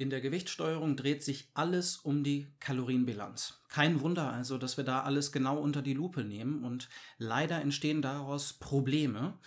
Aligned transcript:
In 0.00 0.08
der 0.08 0.22
Gewichtssteuerung 0.22 0.96
dreht 0.96 1.22
sich 1.22 1.50
alles 1.52 1.98
um 1.98 2.24
die 2.24 2.46
Kalorienbilanz. 2.58 3.60
Kein 3.68 4.00
Wunder 4.00 4.32
also, 4.32 4.56
dass 4.56 4.78
wir 4.78 4.84
da 4.84 5.02
alles 5.02 5.30
genau 5.30 5.58
unter 5.58 5.82
die 5.82 5.92
Lupe 5.92 6.24
nehmen 6.24 6.64
und 6.64 6.88
leider 7.18 7.60
entstehen 7.60 8.00
daraus 8.00 8.54
Probleme, 8.54 9.38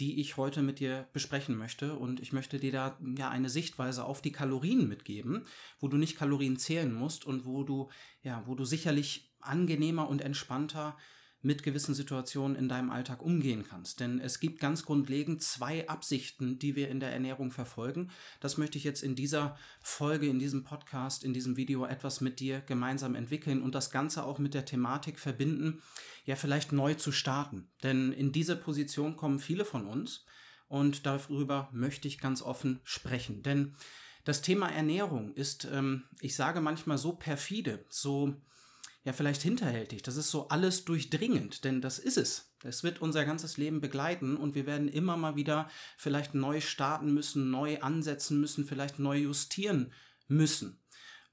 die 0.00 0.20
ich 0.20 0.36
heute 0.36 0.60
mit 0.60 0.80
dir 0.80 1.08
besprechen 1.14 1.56
möchte 1.56 1.94
und 1.94 2.20
ich 2.20 2.34
möchte 2.34 2.58
dir 2.58 2.72
da 2.72 2.98
ja 3.16 3.30
eine 3.30 3.48
Sichtweise 3.48 4.04
auf 4.04 4.20
die 4.20 4.32
Kalorien 4.32 4.86
mitgeben, 4.86 5.46
wo 5.80 5.88
du 5.88 5.96
nicht 5.96 6.18
Kalorien 6.18 6.58
zählen 6.58 6.92
musst 6.92 7.24
und 7.24 7.46
wo 7.46 7.64
du 7.64 7.88
ja, 8.22 8.42
wo 8.44 8.54
du 8.54 8.66
sicherlich 8.66 9.32
angenehmer 9.40 10.10
und 10.10 10.20
entspannter 10.20 10.94
mit 11.42 11.62
gewissen 11.62 11.94
Situationen 11.94 12.56
in 12.56 12.68
deinem 12.68 12.90
Alltag 12.90 13.20
umgehen 13.20 13.64
kannst. 13.68 14.00
Denn 14.00 14.20
es 14.20 14.40
gibt 14.40 14.60
ganz 14.60 14.84
grundlegend 14.84 15.42
zwei 15.42 15.88
Absichten, 15.88 16.58
die 16.58 16.76
wir 16.76 16.88
in 16.88 17.00
der 17.00 17.12
Ernährung 17.12 17.50
verfolgen. 17.50 18.10
Das 18.40 18.58
möchte 18.58 18.78
ich 18.78 18.84
jetzt 18.84 19.02
in 19.02 19.16
dieser 19.16 19.56
Folge, 19.80 20.28
in 20.28 20.38
diesem 20.38 20.64
Podcast, 20.64 21.24
in 21.24 21.34
diesem 21.34 21.56
Video 21.56 21.84
etwas 21.84 22.20
mit 22.20 22.40
dir 22.40 22.60
gemeinsam 22.60 23.14
entwickeln 23.14 23.60
und 23.60 23.74
das 23.74 23.90
Ganze 23.90 24.24
auch 24.24 24.38
mit 24.38 24.54
der 24.54 24.64
Thematik 24.64 25.18
verbinden, 25.18 25.82
ja 26.24 26.36
vielleicht 26.36 26.72
neu 26.72 26.94
zu 26.94 27.10
starten. 27.10 27.68
Denn 27.82 28.12
in 28.12 28.32
diese 28.32 28.56
Position 28.56 29.16
kommen 29.16 29.40
viele 29.40 29.64
von 29.64 29.86
uns 29.86 30.24
und 30.68 31.06
darüber 31.06 31.68
möchte 31.72 32.08
ich 32.08 32.18
ganz 32.18 32.40
offen 32.40 32.80
sprechen. 32.84 33.42
Denn 33.42 33.74
das 34.24 34.40
Thema 34.40 34.70
Ernährung 34.70 35.34
ist, 35.34 35.68
ähm, 35.72 36.04
ich 36.20 36.36
sage 36.36 36.60
manchmal 36.60 36.98
so 36.98 37.14
perfide, 37.14 37.84
so 37.88 38.40
ja 39.04 39.12
vielleicht 39.12 39.42
hinterhältig. 39.42 40.02
Das 40.02 40.16
ist 40.16 40.30
so 40.30 40.48
alles 40.48 40.84
durchdringend, 40.84 41.64
denn 41.64 41.80
das 41.80 41.98
ist 41.98 42.16
es. 42.16 42.52
Es 42.62 42.84
wird 42.84 43.02
unser 43.02 43.24
ganzes 43.24 43.56
Leben 43.56 43.80
begleiten 43.80 44.36
und 44.36 44.54
wir 44.54 44.66
werden 44.66 44.88
immer 44.88 45.16
mal 45.16 45.34
wieder 45.34 45.68
vielleicht 45.96 46.34
neu 46.34 46.60
starten 46.60 47.12
müssen, 47.12 47.50
neu 47.50 47.80
ansetzen 47.80 48.40
müssen, 48.40 48.64
vielleicht 48.66 48.98
neu 48.98 49.18
justieren 49.18 49.92
müssen. 50.28 50.80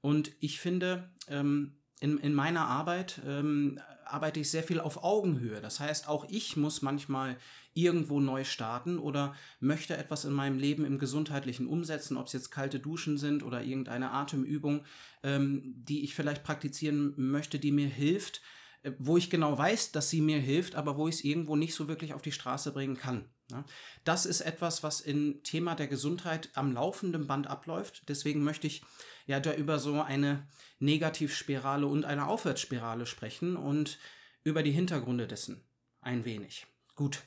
Und 0.00 0.32
ich 0.40 0.60
finde, 0.60 1.10
ähm, 1.28 1.76
in, 2.00 2.18
in 2.18 2.34
meiner 2.34 2.66
Arbeit 2.66 3.20
ähm, 3.26 3.78
arbeite 4.12 4.40
ich 4.40 4.50
sehr 4.50 4.62
viel 4.62 4.80
auf 4.80 5.04
Augenhöhe. 5.04 5.60
Das 5.60 5.80
heißt, 5.80 6.08
auch 6.08 6.26
ich 6.28 6.56
muss 6.56 6.82
manchmal 6.82 7.36
irgendwo 7.74 8.20
neu 8.20 8.44
starten 8.44 8.98
oder 8.98 9.34
möchte 9.60 9.96
etwas 9.96 10.24
in 10.24 10.32
meinem 10.32 10.58
Leben 10.58 10.84
im 10.84 10.98
Gesundheitlichen 10.98 11.66
umsetzen, 11.66 12.16
ob 12.16 12.26
es 12.26 12.32
jetzt 12.32 12.50
kalte 12.50 12.80
Duschen 12.80 13.16
sind 13.18 13.42
oder 13.42 13.62
irgendeine 13.62 14.10
Atemübung, 14.10 14.84
ähm, 15.22 15.74
die 15.76 16.02
ich 16.04 16.14
vielleicht 16.14 16.42
praktizieren 16.42 17.14
möchte, 17.16 17.58
die 17.58 17.72
mir 17.72 17.88
hilft, 17.88 18.42
äh, 18.82 18.92
wo 18.98 19.16
ich 19.16 19.30
genau 19.30 19.56
weiß, 19.56 19.92
dass 19.92 20.10
sie 20.10 20.20
mir 20.20 20.38
hilft, 20.38 20.74
aber 20.74 20.96
wo 20.96 21.08
ich 21.08 21.16
es 21.16 21.24
irgendwo 21.24 21.56
nicht 21.56 21.74
so 21.74 21.88
wirklich 21.88 22.14
auf 22.14 22.22
die 22.22 22.32
Straße 22.32 22.72
bringen 22.72 22.96
kann. 22.96 23.24
Ja, 23.50 23.64
das 24.04 24.26
ist 24.26 24.42
etwas, 24.42 24.82
was 24.82 25.00
im 25.00 25.42
Thema 25.42 25.74
der 25.74 25.88
Gesundheit 25.88 26.50
am 26.54 26.72
laufenden 26.72 27.26
Band 27.26 27.48
abläuft. 27.48 28.08
Deswegen 28.08 28.44
möchte 28.44 28.68
ich 28.68 28.82
ja 29.30 29.38
da 29.38 29.54
über 29.54 29.78
so 29.78 30.02
eine 30.02 30.46
Negativspirale 30.80 31.86
und 31.86 32.04
eine 32.04 32.26
Aufwärtsspirale 32.26 33.06
sprechen 33.06 33.56
und 33.56 33.98
über 34.42 34.62
die 34.64 34.72
Hintergründe 34.72 35.28
dessen 35.28 35.62
ein 36.00 36.24
wenig. 36.24 36.66
Gut. 36.96 37.22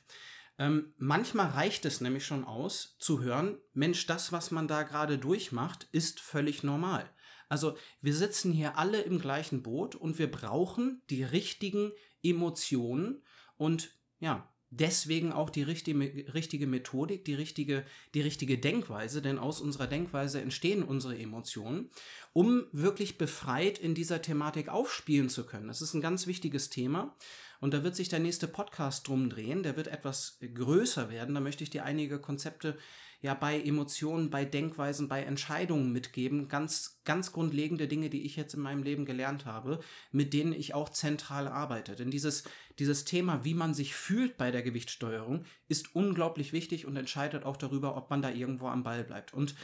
Ähm, 0.59 0.93
manchmal 0.97 1.47
reicht 1.47 1.85
es 1.85 2.01
nämlich 2.01 2.25
schon 2.25 2.43
aus, 2.43 2.97
zu 2.99 3.21
hören, 3.21 3.57
Mensch, 3.73 4.05
das, 4.05 4.31
was 4.31 4.51
man 4.51 4.67
da 4.67 4.83
gerade 4.83 5.17
durchmacht, 5.17 5.87
ist 5.91 6.19
völlig 6.19 6.61
normal. 6.61 7.09
Also 7.47 7.77
wir 8.01 8.13
sitzen 8.13 8.51
hier 8.51 8.77
alle 8.77 9.01
im 9.01 9.19
gleichen 9.19 9.63
Boot 9.63 9.95
und 9.95 10.19
wir 10.19 10.29
brauchen 10.29 11.01
die 11.09 11.23
richtigen 11.23 11.91
Emotionen 12.21 13.23
und 13.55 13.95
ja, 14.19 14.52
deswegen 14.79 15.31
auch 15.31 15.49
die 15.49 15.63
richtige, 15.63 16.33
richtige 16.33 16.67
Methodik, 16.67 17.25
die 17.25 17.33
richtige, 17.33 17.85
die 18.13 18.21
richtige 18.21 18.57
Denkweise, 18.57 19.21
denn 19.21 19.39
aus 19.39 19.61
unserer 19.61 19.87
Denkweise 19.87 20.41
entstehen 20.41 20.83
unsere 20.83 21.17
Emotionen, 21.17 21.89
um 22.33 22.65
wirklich 22.71 23.17
befreit 23.17 23.77
in 23.77 23.95
dieser 23.95 24.21
Thematik 24.21 24.69
aufspielen 24.69 25.29
zu 25.29 25.45
können. 25.45 25.67
Das 25.67 25.81
ist 25.81 25.93
ein 25.93 26.01
ganz 26.01 26.27
wichtiges 26.27 26.69
Thema 26.69 27.15
und 27.63 27.73
da 27.73 27.81
wird 27.83 27.95
sich 27.95 28.09
der 28.09 28.19
nächste 28.19 28.49
Podcast 28.49 29.07
drum 29.07 29.29
drehen. 29.29 29.63
Der 29.63 29.77
wird 29.77 29.87
etwas 29.87 30.37
größer 30.53 31.09
werden. 31.09 31.33
Da 31.33 31.39
möchte 31.39 31.63
ich 31.63 31.69
dir 31.69 31.85
einige 31.85 32.19
Konzepte 32.19 32.77
ja 33.23 33.33
bei 33.33 33.59
Emotionen, 33.59 34.29
bei 34.29 34.43
Denkweisen, 34.43 35.07
bei 35.07 35.23
Entscheidungen 35.23 35.93
mitgeben. 35.93 36.49
Ganz, 36.49 36.99
ganz 37.05 37.31
grundlegende 37.31 37.87
Dinge, 37.87 38.09
die 38.09 38.25
ich 38.25 38.35
jetzt 38.35 38.53
in 38.53 38.59
meinem 38.59 38.83
Leben 38.83 39.05
gelernt 39.05 39.45
habe, 39.45 39.79
mit 40.11 40.33
denen 40.33 40.51
ich 40.51 40.73
auch 40.73 40.89
zentral 40.89 41.47
arbeite. 41.47 41.95
Denn 41.95 42.11
dieses, 42.11 42.43
dieses 42.79 43.05
Thema, 43.05 43.45
wie 43.45 43.53
man 43.53 43.73
sich 43.73 43.95
fühlt 43.95 44.35
bei 44.35 44.51
der 44.51 44.61
Gewichtssteuerung, 44.61 45.45
ist 45.69 45.95
unglaublich 45.95 46.51
wichtig 46.51 46.85
und 46.85 46.97
entscheidet 46.97 47.45
auch 47.45 47.55
darüber, 47.55 47.95
ob 47.95 48.09
man 48.09 48.21
da 48.21 48.29
irgendwo 48.29 48.67
am 48.67 48.83
Ball 48.83 49.05
bleibt. 49.05 49.33
Und 49.33 49.55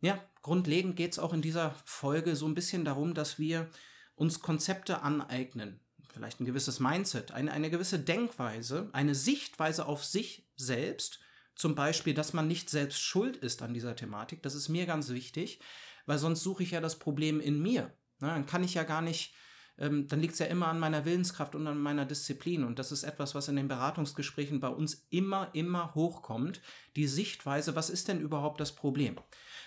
ja, 0.00 0.20
grundlegend 0.42 0.96
geht 0.96 1.12
es 1.12 1.20
auch 1.20 1.32
in 1.32 1.42
dieser 1.42 1.76
Folge 1.84 2.34
so 2.34 2.46
ein 2.46 2.54
bisschen 2.54 2.84
darum, 2.84 3.14
dass 3.14 3.38
wir 3.38 3.70
uns 4.16 4.40
Konzepte 4.40 5.02
aneignen, 5.02 5.78
vielleicht 6.12 6.40
ein 6.40 6.44
gewisses 6.44 6.80
Mindset, 6.80 7.30
eine, 7.30 7.52
eine 7.52 7.70
gewisse 7.70 8.00
Denkweise, 8.00 8.90
eine 8.92 9.14
Sichtweise 9.14 9.86
auf 9.86 10.04
sich 10.04 10.48
selbst, 10.56 11.20
zum 11.54 11.74
Beispiel, 11.74 12.14
dass 12.14 12.32
man 12.32 12.48
nicht 12.48 12.70
selbst 12.70 13.00
schuld 13.00 13.36
ist 13.36 13.62
an 13.62 13.74
dieser 13.74 13.96
Thematik. 13.96 14.42
Das 14.42 14.54
ist 14.54 14.68
mir 14.68 14.86
ganz 14.86 15.10
wichtig, 15.10 15.60
weil 16.06 16.18
sonst 16.18 16.42
suche 16.42 16.62
ich 16.62 16.70
ja 16.72 16.80
das 16.80 16.98
Problem 16.98 17.40
in 17.40 17.60
mir. 17.60 17.92
Na, 18.20 18.34
dann 18.34 18.46
kann 18.46 18.64
ich 18.64 18.74
ja 18.74 18.82
gar 18.82 19.02
nicht, 19.02 19.34
ähm, 19.78 20.08
dann 20.08 20.20
liegt 20.20 20.34
es 20.34 20.38
ja 20.38 20.46
immer 20.46 20.68
an 20.68 20.78
meiner 20.78 21.04
Willenskraft 21.04 21.54
und 21.54 21.66
an 21.66 21.78
meiner 21.78 22.06
Disziplin. 22.06 22.64
Und 22.64 22.78
das 22.78 22.92
ist 22.92 23.02
etwas, 23.02 23.34
was 23.34 23.48
in 23.48 23.56
den 23.56 23.68
Beratungsgesprächen 23.68 24.60
bei 24.60 24.68
uns 24.68 25.06
immer, 25.10 25.50
immer 25.54 25.94
hochkommt. 25.94 26.60
Die 26.96 27.06
Sichtweise, 27.06 27.76
was 27.76 27.90
ist 27.90 28.08
denn 28.08 28.20
überhaupt 28.20 28.60
das 28.60 28.74
Problem? 28.74 29.16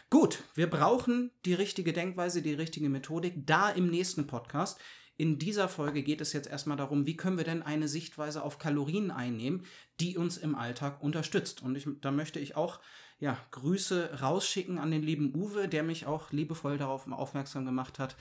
Gut, 0.09 0.43
wir 0.53 0.69
brauchen 0.69 1.31
die 1.45 1.55
richtige 1.55 1.93
Denkweise, 1.93 2.41
die 2.41 2.53
richtige 2.53 2.89
Methodik. 2.89 3.45
Da 3.45 3.69
im 3.69 3.89
nächsten 3.89 4.27
Podcast 4.27 4.79
in 5.15 5.37
dieser 5.37 5.69
Folge 5.69 6.01
geht 6.01 6.21
es 6.21 6.33
jetzt 6.33 6.49
erstmal 6.49 6.77
darum, 6.77 7.05
wie 7.05 7.15
können 7.15 7.37
wir 7.37 7.43
denn 7.43 7.61
eine 7.61 7.87
Sichtweise 7.87 8.41
auf 8.41 8.57
Kalorien 8.57 9.11
einnehmen, 9.11 9.65
die 9.99 10.17
uns 10.17 10.37
im 10.37 10.55
Alltag 10.55 11.03
unterstützt. 11.03 11.61
Und 11.61 11.75
ich, 11.75 11.87
da 12.01 12.11
möchte 12.11 12.39
ich 12.39 12.55
auch 12.55 12.79
ja, 13.19 13.37
Grüße 13.51 14.21
rausschicken 14.21 14.79
an 14.79 14.91
den 14.91 15.03
lieben 15.03 15.33
Uwe, 15.35 15.67
der 15.67 15.83
mich 15.83 16.07
auch 16.07 16.31
liebevoll 16.31 16.77
darauf 16.77 17.09
aufmerksam 17.11 17.65
gemacht 17.65 17.99
hat, 17.99 18.15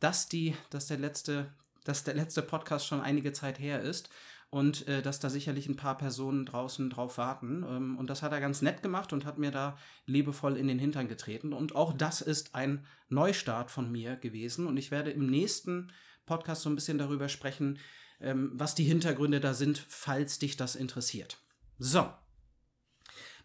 dass 0.00 0.28
die, 0.28 0.54
dass 0.70 0.86
der 0.86 0.98
letzte, 0.98 1.52
dass 1.84 2.04
der 2.04 2.14
letzte 2.14 2.42
Podcast 2.42 2.86
schon 2.86 3.00
einige 3.00 3.32
Zeit 3.32 3.58
her 3.58 3.82
ist 3.82 4.08
und 4.50 4.88
äh, 4.88 5.02
dass 5.02 5.20
da 5.20 5.28
sicherlich 5.28 5.68
ein 5.68 5.76
paar 5.76 5.98
Personen 5.98 6.46
draußen 6.46 6.88
drauf 6.88 7.18
warten. 7.18 7.64
Ähm, 7.68 7.98
und 7.98 8.08
das 8.08 8.22
hat 8.22 8.32
er 8.32 8.40
ganz 8.40 8.62
nett 8.62 8.82
gemacht 8.82 9.12
und 9.12 9.26
hat 9.26 9.38
mir 9.38 9.50
da 9.50 9.76
liebevoll 10.06 10.56
in 10.56 10.68
den 10.68 10.78
Hintern 10.78 11.08
getreten. 11.08 11.52
Und 11.52 11.76
auch 11.76 11.92
das 11.92 12.22
ist 12.22 12.54
ein 12.54 12.86
Neustart 13.10 13.70
von 13.70 13.92
mir 13.92 14.16
gewesen. 14.16 14.66
Und 14.66 14.78
ich 14.78 14.90
werde 14.90 15.10
im 15.10 15.26
nächsten 15.26 15.92
Podcast 16.28 16.62
so 16.62 16.70
ein 16.70 16.74
bisschen 16.74 16.98
darüber 16.98 17.28
sprechen, 17.28 17.78
ähm, 18.20 18.50
was 18.52 18.74
die 18.74 18.84
Hintergründe 18.84 19.40
da 19.40 19.54
sind, 19.54 19.84
falls 19.88 20.38
dich 20.38 20.56
das 20.56 20.76
interessiert. 20.76 21.38
So. 21.78 22.08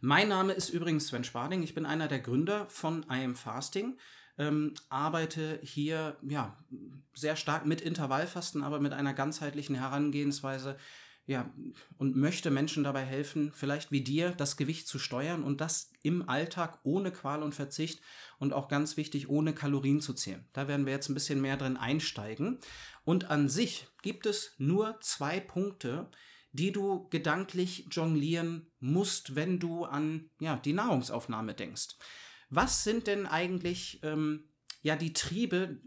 Mein 0.01 0.27
Name 0.27 0.51
ist 0.51 0.69
übrigens 0.69 1.07
Sven 1.07 1.23
Sparding. 1.23 1.63
Ich 1.63 1.73
bin 1.73 1.85
einer 1.85 2.09
der 2.09 2.19
Gründer 2.19 2.67
von 2.67 3.05
I 3.09 3.23
Am 3.23 3.35
Fasting. 3.35 3.97
Ähm, 4.37 4.73
arbeite 4.89 5.59
hier 5.63 6.17
ja 6.23 6.57
sehr 7.13 7.35
stark 7.35 7.65
mit 7.65 7.81
Intervallfasten, 7.81 8.63
aber 8.63 8.79
mit 8.79 8.91
einer 8.91 9.13
ganzheitlichen 9.13 9.75
Herangehensweise 9.75 10.77
ja, 11.25 11.53
und 11.97 12.15
möchte 12.15 12.51
Menschen 12.51 12.83
dabei 12.83 13.03
helfen, 13.03 13.51
vielleicht 13.53 13.91
wie 13.91 14.01
dir, 14.01 14.31
das 14.31 14.57
Gewicht 14.57 14.87
zu 14.87 14.99
steuern 14.99 15.43
und 15.43 15.61
das 15.61 15.91
im 16.01 16.27
Alltag 16.27 16.79
ohne 16.83 17.11
Qual 17.11 17.41
und 17.41 17.55
Verzicht 17.55 18.01
und 18.39 18.51
auch 18.51 18.67
ganz 18.67 18.97
wichtig, 18.97 19.29
ohne 19.29 19.53
Kalorien 19.53 20.01
zu 20.01 20.13
zählen. 20.13 20.45
Da 20.51 20.67
werden 20.67 20.85
wir 20.85 20.93
jetzt 20.93 21.09
ein 21.09 21.13
bisschen 21.13 21.41
mehr 21.41 21.55
drin 21.55 21.77
einsteigen. 21.77 22.59
Und 23.05 23.29
an 23.29 23.47
sich 23.47 23.87
gibt 24.01 24.25
es 24.25 24.53
nur 24.57 24.99
zwei 24.99 25.39
Punkte, 25.39 26.09
die 26.51 26.71
du 26.71 27.07
gedanklich 27.09 27.87
jonglieren 27.89 28.71
musst, 28.79 29.35
wenn 29.35 29.59
du 29.59 29.85
an 29.85 30.29
ja, 30.39 30.57
die 30.57 30.73
Nahrungsaufnahme 30.73 31.53
denkst. 31.53 31.95
Was 32.49 32.83
sind 32.83 33.07
denn 33.07 33.25
eigentlich 33.25 34.01
ähm, 34.03 34.49
ja 34.81 34.95
die 34.95 35.13
Triebe, 35.13 35.79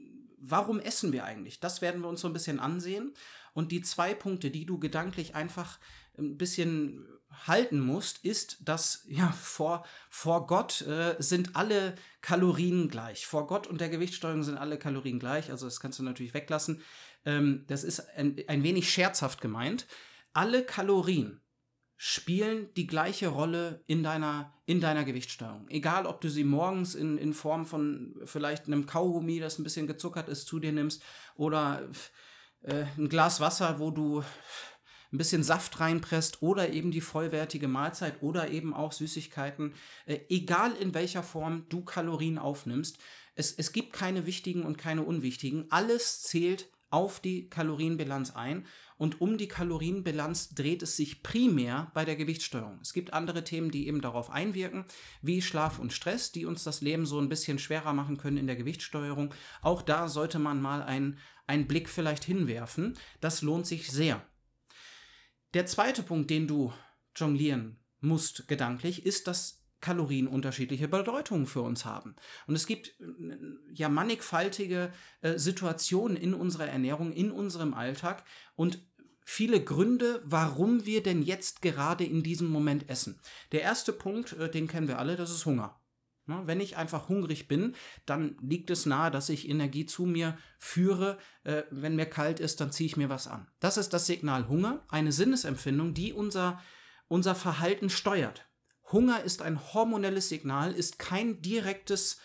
warum 0.51 0.81
essen 0.81 1.13
wir 1.13 1.25
eigentlich? 1.25 1.61
Das 1.61 1.83
werden 1.83 2.01
wir 2.01 2.09
uns 2.09 2.21
so 2.21 2.29
ein 2.29 2.33
bisschen 2.33 2.61
ansehen. 2.61 3.15
Und 3.53 3.73
die 3.73 3.81
zwei 3.81 4.15
Punkte, 4.15 4.51
die 4.51 4.67
du 4.67 4.79
gedanklich 4.79 5.35
einfach 5.35 5.79
ein 6.19 6.37
bisschen 6.37 7.07
halten 7.47 7.81
musst, 7.81 8.25
ist, 8.25 8.59
dass 8.61 9.05
ja 9.09 9.31
vor, 9.33 9.85
vor 10.09 10.47
Gott 10.47 10.83
äh, 10.83 11.17
sind 11.19 11.57
alle 11.57 11.95
Kalorien 12.21 12.89
gleich. 12.89 13.27
Vor 13.27 13.47
Gott 13.47 13.67
und 13.67 13.81
der 13.81 13.89
Gewichtssteuerung 13.89 14.43
sind 14.43 14.59
alle 14.59 14.79
Kalorien 14.79 15.19
gleich. 15.19 15.51
Also 15.51 15.67
das 15.67 15.81
kannst 15.81 15.99
du 15.99 16.03
natürlich 16.03 16.35
weglassen. 16.35 16.83
Ähm, 17.25 17.65
das 17.67 17.85
ist 17.85 18.01
ein, 18.17 18.37
ein 18.47 18.63
wenig 18.63 18.91
scherzhaft 18.91 19.41
gemeint. 19.41 19.87
Alle 20.33 20.65
Kalorien 20.65 21.41
spielen 21.97 22.69
die 22.75 22.87
gleiche 22.87 23.29
Rolle 23.29 23.83
in 23.87 24.03
deiner, 24.03 24.53
in 24.67 24.81
deiner 24.81 25.05
Gewichtssteuerung. 25.05 25.67
Egal, 25.69 26.07
ob 26.07 26.21
du 26.21 26.29
sie 26.29 26.45
morgens 26.45 26.95
in, 26.95 27.17
in 27.17 27.33
Form 27.33 27.65
von 27.65 28.15
vielleicht 28.25 28.67
einem 28.67 28.87
Kaugummi, 28.87 29.39
das 29.39 29.59
ein 29.59 29.65
bisschen 29.65 29.87
gezuckert 29.87 30.29
ist, 30.29 30.47
zu 30.47 30.59
dir 30.59 30.73
nimmst 30.73 31.03
oder 31.37 31.89
äh, 32.63 32.85
ein 32.99 33.09
Glas 33.09 33.41
Wasser, 33.41 33.79
wo 33.79 33.91
du 33.91 34.23
ein 35.13 35.19
bisschen 35.19 35.43
Saft 35.43 35.81
reinpresst 35.81 36.43
oder 36.43 36.71
eben 36.71 36.91
die 36.91 37.01
vollwertige 37.01 37.69
Mahlzeit 37.69 38.23
oder 38.23 38.51
eben 38.51 38.75
auch 38.75 38.93
Süßigkeiten, 38.93 39.75
äh, 40.05 40.19
egal 40.29 40.75
in 40.75 40.93
welcher 40.93 41.23
Form 41.23 41.65
du 41.71 41.83
Kalorien 41.83 42.39
aufnimmst. 42.39 42.99
Es, 43.35 43.53
es 43.53 43.73
gibt 43.73 43.93
keine 43.95 44.27
wichtigen 44.27 44.65
und 44.65 44.77
keine 44.77 45.03
unwichtigen. 45.03 45.67
Alles 45.71 46.23
zählt 46.23 46.69
auf 46.91 47.21
die 47.21 47.49
Kalorienbilanz 47.49 48.33
ein 48.33 48.67
und 48.99 49.21
um 49.21 49.37
die 49.37 49.49
Kalorienbilanz 49.49 50.55
dreht 50.55 50.83
es 50.83 50.97
sich 50.97 51.23
primär 51.23 51.91
bei 51.95 52.05
der 52.05 52.17
Gewichtssteuerung. 52.17 52.79
Es 52.81 52.93
gibt 52.93 53.13
andere 53.13 53.45
Themen, 53.45 53.71
die 53.71 53.89
eben 53.89 54.01
darauf 54.01 54.31
einwirken, 54.31 54.85
wie 55.21 55.43
Schlaf 55.43 55.79
und 55.79 55.93
Stress, 55.93 56.33
die 56.33 56.47
uns 56.47 56.65
das 56.65 56.81
Leben 56.81 57.05
so 57.05 57.19
ein 57.21 57.29
bisschen 57.29 57.59
schwerer 57.59 57.93
machen 57.93 58.17
können 58.17 58.39
in 58.39 58.47
der 58.47 58.57
Gewichtssteuerung. 58.57 59.35
Auch 59.61 59.83
da 59.83 60.09
sollte 60.09 60.39
man 60.39 60.63
mal 60.63 60.83
einen, 60.83 61.19
einen 61.47 61.67
Blick 61.67 61.89
vielleicht 61.89 62.25
hinwerfen. 62.25 62.97
Das 63.21 63.43
lohnt 63.43 63.67
sich 63.67 63.91
sehr. 63.91 64.25
Der 65.55 65.67
zweite 65.67 66.03
Punkt, 66.03 66.31
den 66.31 66.49
du 66.49 66.73
jonglieren 67.15 67.79
musst 68.01 68.49
gedanklich, 68.49 69.05
ist 69.05 69.27
das 69.27 69.66
Kalorien 69.81 70.27
unterschiedliche 70.27 70.89
Bedeutungen 70.89 71.47
für 71.47 71.63
uns 71.63 71.85
haben. 71.85 72.17
Und 72.47 72.55
es 72.55 72.67
gibt 72.67 72.89
äh, 73.01 73.37
ja 73.75 73.89
mannigfaltige 73.89 74.93
äh, 75.21 75.39
Situationen 75.39 76.17
in 76.17 76.35
unserer 76.35 76.67
Ernährung, 76.67 77.13
in 77.13 77.31
unserem 77.31 77.75
Alltag 77.75 78.25
und 78.55 78.81
viele 79.25 79.63
Gründe, 79.63 80.23
warum 80.25 80.87
wir 80.87 81.03
denn 81.03 81.23
jetzt 81.23 81.61
gerade 81.61 82.05
in 82.05 82.23
diesem 82.23 82.49
Moment 82.49 82.89
essen. 82.89 83.21
Der 83.53 83.63
erste 83.63 83.93
Punkt, 83.93 84.33
äh, 84.35 84.51
den 84.51 84.69
kennen 84.69 84.89
wir 84.89 84.99
alle, 84.99 85.17
das 85.17 85.31
ist 85.31 85.45
Hunger. 85.45 85.81
Na, 86.29 86.45
wenn 86.47 86.61
ich 86.61 86.77
einfach 86.77 87.09
hungrig 87.09 87.47
bin, 87.47 87.77
dann 88.05 88.37
liegt 88.41 88.71
es 88.71 88.85
nahe, 88.85 89.13
dass 89.13 89.29
ich 89.29 89.49
Energie 89.49 89.87
zu 89.87 90.07
mir 90.07 90.37
führe. 90.59 91.19
Äh, 91.45 91.63
wenn 91.71 91.95
mir 91.95 92.07
kalt 92.07 92.41
ist, 92.41 92.61
dann 92.61 92.73
ziehe 92.73 92.87
ich 92.87 92.97
mir 92.97 93.09
was 93.09 93.29
an. 93.29 93.47
Das 93.61 93.77
ist 93.77 93.93
das 93.93 94.07
Signal 94.07 94.49
Hunger, 94.49 94.85
eine 94.89 95.13
Sinnesempfindung, 95.13 95.95
die 95.95 96.13
unser, 96.13 96.61
unser 97.07 97.37
Verhalten 97.37 97.91
steuert. 97.91 98.46
Hunger 98.93 99.23
ist 99.23 99.43
ein 99.43 99.73
hormonelles 99.73 100.29
Signal, 100.29 100.73
ist 100.73 100.99
kein 100.99 101.43
direktes, 101.43 102.19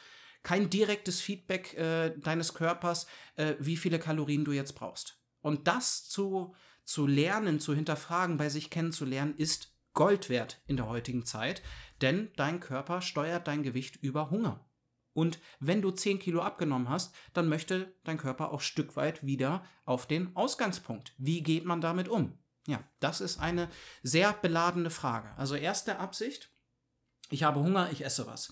kein 0.44 0.70
direktes 0.70 1.20
Feedback 1.22 1.74
äh, 1.76 2.12
deines 2.18 2.54
Körpers, 2.54 3.08
äh, 3.36 3.56
wie 3.60 3.78
viele 3.78 4.00
Kalorien 4.00 4.46
du 4.46 4.52
jetzt 4.52 4.74
brauchst. 4.74 5.20
Und 5.42 5.68
das 5.68 6.08
zu, 6.08 6.56
zu 6.84 7.08
lernen, 7.08 7.60
zu 7.60 7.74
hinterfragen, 7.74 8.38
bei 8.38 8.50
sich 8.50 8.70
kennenzulernen, 8.70 9.36
ist 9.36 9.76
Gold 9.94 10.30
wert 10.30 10.62
in 10.68 10.78
der 10.78 10.88
heutigen 10.88 11.26
Zeit, 11.26 11.62
denn 12.02 12.32
dein 12.36 12.60
Körper 12.60 13.02
steuert 13.02 13.48
dein 13.48 13.64
Gewicht 13.64 13.98
über 13.98 14.30
Hunger. 14.30 14.66
Und 15.14 15.40
wenn 15.60 15.82
du 15.82 15.92
10 15.92 16.20
Kilo 16.20 16.42
abgenommen 16.42 16.88
hast, 16.88 17.14
dann 17.34 17.50
möchte 17.50 17.94
dein 18.06 18.18
Körper 18.18 18.52
auch 18.52 18.62
Stück 18.62 18.96
weit 18.96 19.26
wieder 19.26 19.66
auf 19.84 20.08
den 20.08 20.36
Ausgangspunkt. 20.36 21.14
Wie 21.18 21.44
geht 21.44 21.66
man 21.66 21.82
damit 21.82 22.08
um? 22.08 22.38
Ja, 22.68 22.84
das 23.00 23.22
ist 23.22 23.40
eine 23.40 23.70
sehr 24.04 24.34
beladene 24.34 24.90
Frage. 24.90 25.36
Also 25.36 25.56
erste 25.56 26.00
Absicht, 26.00 26.51
ich 27.32 27.44
habe 27.44 27.62
Hunger, 27.62 27.90
ich 27.92 28.06
esse 28.06 28.28
was. 28.28 28.50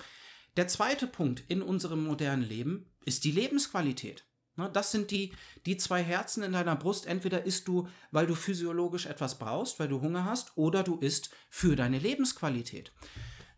Der 0.58 0.68
zweite 0.68 1.08
Punkt 1.08 1.44
in 1.48 1.62
unserem 1.62 2.04
modernen 2.04 2.44
Leben 2.44 2.92
ist 3.06 3.24
die 3.24 3.32
Lebensqualität. 3.32 4.26
Ne, 4.60 4.70
das 4.74 4.92
sind 4.92 5.12
die, 5.12 5.34
die 5.66 5.78
zwei 5.78 6.04
Herzen 6.04 6.44
in 6.44 6.52
deiner 6.52 6.76
Brust. 6.76 7.06
Entweder 7.06 7.46
isst 7.46 7.68
du, 7.68 7.88
weil 8.12 8.28
du 8.28 8.36
physiologisch 8.36 9.06
etwas 9.06 9.40
brauchst, 9.40 9.80
weil 9.80 9.88
du 9.88 10.02
Hunger 10.02 10.26
hast, 10.26 10.58
oder 10.58 10.84
du 10.84 10.98
isst 10.98 11.30
für 11.50 11.78
deine 11.78 11.98
Lebensqualität. 11.98 12.92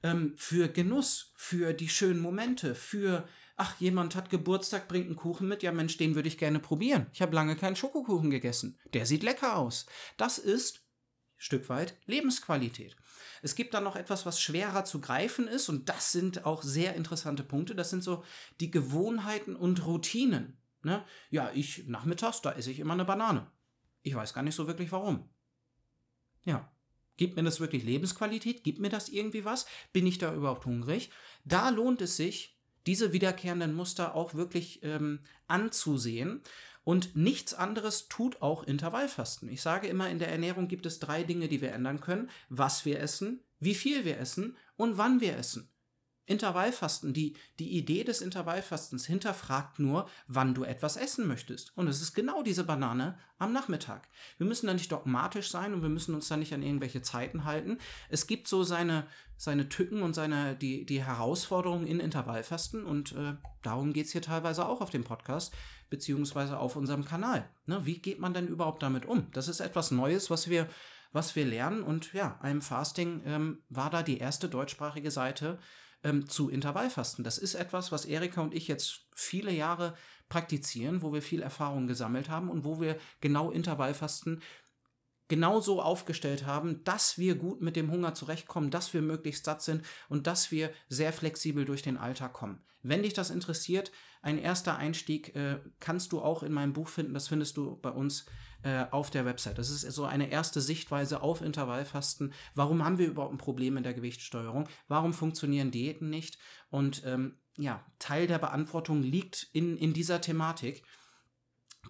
Ähm, 0.04 0.34
für 0.38 0.68
Genuss, 0.68 1.34
für 1.36 1.74
die 1.74 1.90
schönen 1.90 2.20
Momente, 2.20 2.76
für, 2.76 3.28
ach, 3.56 3.80
jemand 3.80 4.16
hat 4.16 4.30
Geburtstag, 4.30 4.88
bringt 4.88 5.08
einen 5.08 5.16
Kuchen 5.16 5.48
mit, 5.48 5.64
ja 5.64 5.72
Mensch, 5.72 5.98
den 5.98 6.14
würde 6.14 6.28
ich 6.28 6.38
gerne 6.38 6.60
probieren. 6.60 7.08
Ich 7.14 7.22
habe 7.24 7.36
lange 7.36 7.56
keinen 7.56 7.76
Schokokuchen 7.76 8.30
gegessen. 8.30 8.78
Der 8.94 9.08
sieht 9.08 9.24
lecker 9.24 9.58
aus. 9.58 9.88
Das 10.18 10.38
ist, 10.38 10.82
Stück 11.38 11.68
weit, 11.70 11.98
Lebensqualität. 12.06 12.96
Es 13.42 13.56
gibt 13.56 13.74
dann 13.74 13.84
noch 13.84 13.96
etwas, 13.96 14.26
was 14.26 14.40
schwerer 14.40 14.86
zu 14.86 15.02
greifen 15.02 15.48
ist 15.48 15.70
und 15.70 15.90
das 15.90 16.12
sind 16.12 16.46
auch 16.46 16.64
sehr 16.64 16.96
interessante 16.96 17.44
Punkte. 17.44 17.76
Das 17.76 17.90
sind 17.90 18.04
so 18.04 18.24
die 18.60 18.72
Gewohnheiten 18.72 19.56
und 19.56 19.86
Routinen. 19.86 20.58
Ne? 20.84 21.04
Ja, 21.30 21.52
ich 21.54 21.88
nachmittags, 21.88 22.42
da 22.42 22.52
esse 22.54 22.72
ich 22.72 22.80
immer 22.80 22.94
eine 22.94 23.06
Banane. 23.06 23.48
Ich 24.04 24.16
weiß 24.16 24.34
gar 24.34 24.44
nicht 24.44 24.56
so 24.56 24.68
wirklich 24.68 24.92
warum. 24.92 25.30
Ja. 26.44 26.72
Gibt 27.18 27.36
mir 27.36 27.44
das 27.44 27.60
wirklich 27.60 27.84
Lebensqualität? 27.84 28.64
Gibt 28.64 28.80
mir 28.80 28.90
das 28.90 29.10
irgendwie 29.10 29.46
was? 29.46 29.68
Bin 29.94 30.08
ich 30.08 30.18
da 30.18 30.34
überhaupt 30.34 30.66
hungrig? 30.66 31.12
Da 31.46 31.70
lohnt 31.70 32.02
es 32.02 32.18
sich, 32.18 32.58
diese 32.88 33.14
wiederkehrenden 33.14 33.74
Muster 33.74 34.16
auch 34.16 34.34
wirklich 34.34 34.82
ähm, 34.82 35.20
anzusehen 35.48 36.42
und 36.84 37.16
nichts 37.16 37.54
anderes 37.54 38.08
tut 38.08 38.42
auch 38.42 38.64
Intervallfasten. 38.64 39.50
Ich 39.50 39.62
sage 39.62 39.88
immer, 39.88 40.10
in 40.10 40.20
der 40.20 40.32
Ernährung 40.32 40.68
gibt 40.68 40.86
es 40.86 41.00
drei 41.00 41.24
Dinge, 41.24 41.48
die 41.48 41.62
wir 41.62 41.74
ändern 41.74 42.02
können. 42.02 42.30
Was 42.50 42.86
wir 42.86 43.00
essen, 43.00 43.42
wie 43.60 43.76
viel 43.76 44.04
wir 44.04 44.20
essen 44.20 44.58
und 44.78 44.98
wann 44.98 45.22
wir 45.22 45.38
essen. 45.38 45.70
Intervallfasten, 46.26 47.14
die, 47.14 47.36
die 47.60 47.78
Idee 47.78 48.04
des 48.04 48.22
Intervallfastens 48.22 49.06
hinterfragt 49.06 49.80
nur, 49.80 50.08
wann 50.28 50.54
du 50.54 50.64
etwas 50.64 50.96
essen 50.96 51.28
möchtest. 51.28 51.76
Und 51.76 51.88
es 51.88 52.02
ist 52.02 52.14
genau 52.14 52.42
diese 52.42 52.64
Banane 52.64 53.18
am 53.38 53.52
Nachmittag. 53.52 54.08
Wir 54.38 54.48
müssen 54.48 54.68
da 54.68 54.74
nicht 54.74 54.92
dogmatisch 54.92 55.50
sein 55.50 55.74
und 55.74 55.82
wir 55.82 55.90
müssen 55.90 56.16
uns 56.16 56.30
da 56.30 56.38
nicht 56.38 56.54
an 56.54 56.64
irgendwelche 56.64 57.02
Zeiten 57.02 57.44
halten. 57.44 57.80
Es 58.08 58.28
gibt 58.28 58.48
so 58.48 58.64
seine, 58.64 59.08
seine 59.36 59.68
Tücken 59.68 60.04
und 60.04 60.14
seine, 60.14 60.56
die, 60.56 60.86
die 60.86 61.04
Herausforderungen 61.04 61.86
in 61.86 62.00
Intervallfasten 62.00 62.86
und 62.86 63.12
äh, 63.14 63.34
darum 63.62 63.92
geht 63.92 64.06
es 64.06 64.12
hier 64.14 64.22
teilweise 64.22 64.66
auch 64.66 64.80
auf 64.80 64.92
dem 64.92 65.04
Podcast 65.04 65.54
beziehungsweise 65.92 66.58
auf 66.58 66.76
unserem 66.76 67.06
Kanal. 67.06 67.48
Ne, 67.68 67.86
wie 67.86 68.00
geht 68.00 68.18
man 68.18 68.34
denn 68.34 68.48
überhaupt 68.48 68.82
damit 68.82 69.06
um? 69.06 69.28
Das 69.34 69.48
ist 69.48 69.60
etwas 69.60 69.92
Neues, 69.92 70.32
was 70.32 70.50
wir, 70.50 70.68
was 71.12 71.36
wir 71.36 71.46
lernen. 71.46 71.84
Und 71.84 72.14
ja, 72.14 72.40
einem 72.42 72.64
Fasting 72.64 73.22
ähm, 73.26 73.60
war 73.70 73.92
da 73.92 74.02
die 74.02 74.18
erste 74.18 74.50
deutschsprachige 74.50 75.12
Seite 75.12 75.60
ähm, 76.04 76.28
zu 76.28 76.50
Intervallfasten. 76.50 77.24
Das 77.24 77.38
ist 77.38 77.54
etwas, 77.54 77.92
was 77.92 78.06
Erika 78.06 78.42
und 78.42 78.56
ich 78.56 78.68
jetzt 78.68 79.06
viele 79.14 79.52
Jahre 79.52 79.94
praktizieren, 80.30 81.04
wo 81.04 81.14
wir 81.14 81.22
viel 81.22 81.42
Erfahrung 81.42 81.88
gesammelt 81.88 82.30
haben 82.30 82.50
und 82.50 82.64
wo 82.64 82.80
wir 82.80 82.98
genau 83.20 83.52
Intervallfasten 83.52 84.42
genauso 85.28 85.82
aufgestellt 85.82 86.46
haben, 86.46 86.84
dass 86.84 87.18
wir 87.18 87.36
gut 87.36 87.62
mit 87.62 87.76
dem 87.76 87.92
Hunger 87.92 88.14
zurechtkommen, 88.14 88.72
dass 88.72 88.94
wir 88.94 89.02
möglichst 89.02 89.46
satt 89.46 89.62
sind 89.62 89.86
und 90.10 90.26
dass 90.26 90.52
wir 90.52 90.72
sehr 90.90 91.14
flexibel 91.14 91.66
durch 91.66 91.82
den 91.82 91.98
Alltag 91.98 92.34
kommen. 92.34 92.62
Wenn 92.84 93.04
dich 93.04 93.14
das 93.14 93.30
interessiert, 93.30 93.92
ein 94.22 94.38
erster 94.38 94.78
Einstieg 94.78 95.36
äh, 95.36 95.60
kannst 95.80 96.12
du 96.12 96.22
auch 96.22 96.44
in 96.44 96.52
meinem 96.52 96.74
Buch 96.74 96.88
finden. 96.88 97.14
Das 97.14 97.28
findest 97.28 97.58
du 97.58 97.78
bei 97.78 97.90
uns 97.90 98.26
äh, 98.64 98.86
auf 98.92 99.10
der 99.10 99.26
Website. 99.26 99.58
Das 99.58 99.70
ist 99.70 99.82
so 99.82 100.06
eine 100.06 100.30
erste 100.30 100.62
Sichtweise 100.62 101.22
auf 101.22 101.42
Intervallfasten. 101.42 102.34
Warum 102.54 102.86
haben 102.86 103.00
wir 103.00 103.08
überhaupt 103.08 103.34
ein 103.34 103.40
Problem 103.40 103.78
in 103.78 103.84
der 103.84 103.94
Gewichtssteuerung? 103.96 104.68
Warum 104.88 105.14
funktionieren 105.14 105.72
Diäten 105.72 106.10
nicht? 106.10 106.38
Und 106.70 107.04
ähm, 107.06 107.40
ja, 107.58 107.84
Teil 108.00 108.28
der 108.28 108.40
Beantwortung 108.40 109.02
liegt 109.02 109.48
in, 109.54 109.78
in 109.78 109.94
dieser 109.94 110.22
Thematik, 110.22 110.84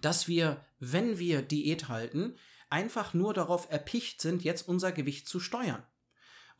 dass 0.00 0.26
wir, 0.26 0.64
wenn 0.78 1.18
wir 1.18 1.42
Diät 1.42 1.88
halten, 1.88 2.36
einfach 2.70 3.12
nur 3.12 3.34
darauf 3.34 3.70
erpicht 3.70 4.22
sind, 4.22 4.42
jetzt 4.42 4.66
unser 4.66 4.92
Gewicht 4.92 5.28
zu 5.28 5.38
steuern. 5.38 5.82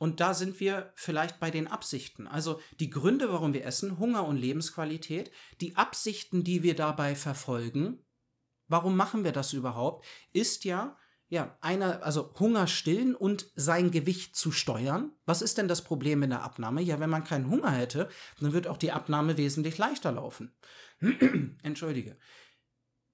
Und 0.02 0.18
da 0.18 0.34
sind 0.34 0.58
wir 0.58 0.92
vielleicht 0.96 1.38
bei 1.38 1.52
den 1.52 1.68
Absichten. 1.68 2.26
Also 2.26 2.60
die 2.80 2.90
Gründe, 2.90 3.32
warum 3.32 3.54
wir 3.54 3.64
essen, 3.64 4.00
Hunger 4.00 4.26
und 4.26 4.36
Lebensqualität, 4.36 5.30
die 5.60 5.76
Absichten, 5.76 6.42
die 6.42 6.64
wir 6.64 6.74
dabei 6.74 7.14
verfolgen, 7.14 8.04
warum 8.66 8.96
machen 8.96 9.22
wir 9.22 9.30
das 9.30 9.52
überhaupt, 9.52 10.04
ist 10.32 10.64
ja, 10.64 10.96
ja, 11.28 11.56
einer, 11.60 12.02
also 12.02 12.34
Hunger 12.40 12.66
stillen 12.66 13.14
und 13.14 13.52
sein 13.54 13.92
Gewicht 13.92 14.34
zu 14.34 14.50
steuern. 14.50 15.12
Was 15.24 15.40
ist 15.40 15.56
denn 15.56 15.68
das 15.68 15.84
Problem 15.84 16.24
in 16.24 16.30
der 16.30 16.42
Abnahme? 16.42 16.82
Ja, 16.82 16.98
wenn 16.98 17.08
man 17.08 17.22
keinen 17.22 17.48
Hunger 17.48 17.70
hätte, 17.70 18.08
dann 18.40 18.52
wird 18.52 18.66
auch 18.66 18.78
die 18.78 18.90
Abnahme 18.90 19.36
wesentlich 19.36 19.78
leichter 19.78 20.10
laufen. 20.10 20.52
Entschuldige. 21.62 22.18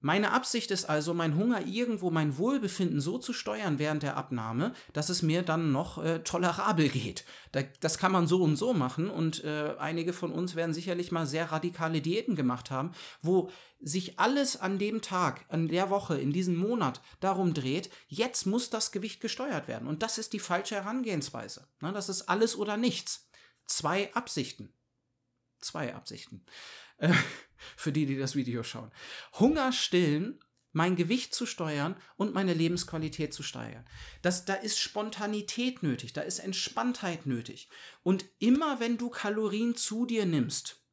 Meine 0.01 0.31
Absicht 0.31 0.71
ist 0.71 0.85
also, 0.85 1.13
mein 1.13 1.35
Hunger 1.35 1.65
irgendwo, 1.65 2.09
mein 2.09 2.37
Wohlbefinden 2.37 3.01
so 3.01 3.17
zu 3.17 3.33
steuern 3.33 3.79
während 3.79 4.01
der 4.01 4.15
Abnahme, 4.15 4.73
dass 4.93 5.09
es 5.09 5.21
mir 5.21 5.41
dann 5.41 5.73
noch 5.73 6.01
äh, 6.01 6.19
tolerabel 6.19 6.87
geht. 6.87 7.25
Da, 7.51 7.63
das 7.81 7.97
kann 7.97 8.13
man 8.13 8.25
so 8.25 8.41
und 8.41 8.55
so 8.55 8.73
machen 8.73 9.09
und 9.09 9.43
äh, 9.43 9.75
einige 9.77 10.13
von 10.13 10.31
uns 10.31 10.55
werden 10.55 10.73
sicherlich 10.73 11.11
mal 11.11 11.25
sehr 11.25 11.51
radikale 11.51 11.99
Diäten 11.99 12.37
gemacht 12.37 12.71
haben, 12.71 12.91
wo 13.21 13.49
sich 13.81 14.19
alles 14.19 14.59
an 14.59 14.79
dem 14.79 15.01
Tag, 15.01 15.45
an 15.49 15.67
der 15.67 15.89
Woche, 15.89 16.17
in 16.17 16.31
diesem 16.31 16.55
Monat 16.55 17.01
darum 17.19 17.53
dreht, 17.53 17.89
jetzt 18.07 18.45
muss 18.45 18.69
das 18.69 18.93
Gewicht 18.93 19.19
gesteuert 19.19 19.67
werden. 19.67 19.87
Und 19.87 20.01
das 20.01 20.17
ist 20.17 20.31
die 20.31 20.39
falsche 20.39 20.75
Herangehensweise. 20.75 21.67
Na, 21.81 21.91
das 21.91 22.07
ist 22.07 22.29
alles 22.29 22.55
oder 22.55 22.77
nichts. 22.77 23.29
Zwei 23.65 24.13
Absichten. 24.13 24.73
Zwei 25.59 25.93
Absichten. 25.93 26.45
Äh, 26.97 27.13
für 27.75 27.91
die, 27.91 28.05
die 28.05 28.17
das 28.17 28.35
Video 28.35 28.63
schauen. 28.63 28.91
Hunger 29.39 29.71
stillen, 29.71 30.39
mein 30.71 30.95
Gewicht 30.95 31.33
zu 31.33 31.45
steuern 31.45 31.95
und 32.15 32.33
meine 32.33 32.53
Lebensqualität 32.53 33.33
zu 33.33 33.43
steigern. 33.43 33.85
Das, 34.21 34.45
da 34.45 34.53
ist 34.53 34.79
Spontanität 34.79 35.81
nötig, 35.81 36.13
da 36.13 36.21
ist 36.21 36.39
Entspanntheit 36.39 37.25
nötig. 37.25 37.69
Und 38.03 38.25
immer 38.37 38.79
wenn 38.79 38.97
du 38.97 39.09
Kalorien 39.09 39.75
zu 39.75 40.05
dir 40.05 40.25
nimmst, 40.25 40.83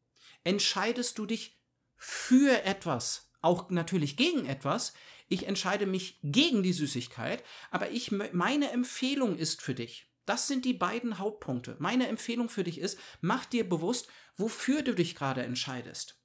entscheidest 0.45 1.19
du 1.19 1.27
dich 1.27 1.61
für 1.97 2.63
etwas 2.65 3.27
auch 3.47 3.71
natürlich 3.71 4.17
gegen 4.17 4.47
etwas. 4.47 4.93
Ich 5.29 5.47
entscheide 5.47 5.87
mich 5.87 6.19
gegen 6.23 6.63
die 6.63 6.73
Süßigkeit, 6.73 7.43
aber 7.71 7.91
ich, 7.91 8.11
meine 8.11 8.71
Empfehlung 8.71 9.39
ist 9.39 9.63
für 9.63 9.75
dich. 9.75 10.07
Das 10.27 10.49
sind 10.49 10.65
die 10.65 10.75
beiden 10.75 11.19
Hauptpunkte. 11.19 11.77
Meine 11.79 12.09
Empfehlung 12.09 12.49
für 12.49 12.65
dich 12.65 12.79
ist, 12.79 12.99
mach 13.21 13.47
dir 13.47 13.69
bewusst, 13.69 14.09
wofür 14.37 14.83
du 14.83 14.95
dich 14.95 15.15
gerade 15.15 15.43
entscheidest. 15.43 16.21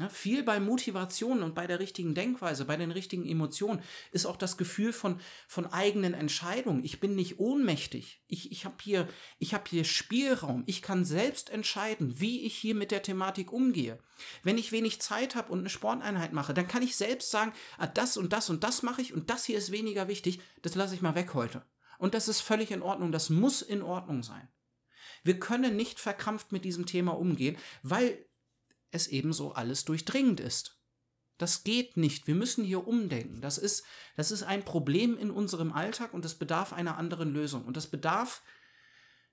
Ja, 0.00 0.08
viel 0.08 0.42
bei 0.42 0.58
Motivation 0.58 1.44
und 1.44 1.54
bei 1.54 1.68
der 1.68 1.78
richtigen 1.78 2.16
Denkweise, 2.16 2.64
bei 2.64 2.76
den 2.76 2.90
richtigen 2.90 3.24
Emotionen 3.24 3.80
ist 4.10 4.26
auch 4.26 4.36
das 4.36 4.56
Gefühl 4.56 4.92
von, 4.92 5.20
von 5.46 5.66
eigenen 5.66 6.14
Entscheidungen. 6.14 6.82
Ich 6.82 6.98
bin 6.98 7.14
nicht 7.14 7.38
ohnmächtig. 7.38 8.20
Ich, 8.26 8.50
ich 8.50 8.64
habe 8.64 8.74
hier, 8.82 9.08
hab 9.40 9.68
hier 9.68 9.84
Spielraum. 9.84 10.64
Ich 10.66 10.82
kann 10.82 11.04
selbst 11.04 11.48
entscheiden, 11.48 12.18
wie 12.18 12.40
ich 12.44 12.56
hier 12.56 12.74
mit 12.74 12.90
der 12.90 13.04
Thematik 13.04 13.52
umgehe. 13.52 14.00
Wenn 14.42 14.58
ich 14.58 14.72
wenig 14.72 15.00
Zeit 15.00 15.36
habe 15.36 15.52
und 15.52 15.60
eine 15.60 15.70
Sporteinheit 15.70 16.32
mache, 16.32 16.54
dann 16.54 16.66
kann 16.66 16.82
ich 16.82 16.96
selbst 16.96 17.30
sagen, 17.30 17.52
ah, 17.78 17.86
das 17.86 18.16
und 18.16 18.32
das 18.32 18.50
und 18.50 18.64
das 18.64 18.82
mache 18.82 19.00
ich 19.00 19.14
und 19.14 19.30
das 19.30 19.44
hier 19.44 19.58
ist 19.58 19.70
weniger 19.70 20.08
wichtig. 20.08 20.40
Das 20.62 20.74
lasse 20.74 20.96
ich 20.96 21.02
mal 21.02 21.14
weg 21.14 21.34
heute. 21.34 21.62
Und 21.98 22.14
das 22.14 22.28
ist 22.28 22.40
völlig 22.40 22.70
in 22.70 22.82
Ordnung. 22.82 23.12
Das 23.12 23.30
muss 23.30 23.62
in 23.62 23.82
Ordnung 23.82 24.22
sein. 24.22 24.48
Wir 25.22 25.38
können 25.38 25.76
nicht 25.76 26.00
verkrampft 26.00 26.52
mit 26.52 26.64
diesem 26.64 26.86
Thema 26.86 27.12
umgehen, 27.12 27.56
weil 27.82 28.26
es 28.90 29.08
ebenso 29.08 29.52
alles 29.52 29.84
durchdringend 29.84 30.40
ist. 30.40 30.78
Das 31.38 31.64
geht 31.64 31.96
nicht. 31.96 32.26
Wir 32.26 32.34
müssen 32.34 32.64
hier 32.64 32.86
umdenken. 32.86 33.40
Das 33.40 33.58
ist, 33.58 33.84
das 34.16 34.30
ist 34.30 34.44
ein 34.44 34.64
Problem 34.64 35.18
in 35.18 35.30
unserem 35.30 35.72
Alltag 35.72 36.14
und 36.14 36.24
es 36.24 36.36
bedarf 36.36 36.72
einer 36.72 36.96
anderen 36.96 37.32
Lösung. 37.32 37.64
Und 37.64 37.76
das 37.76 37.88
bedarf, 37.88 38.42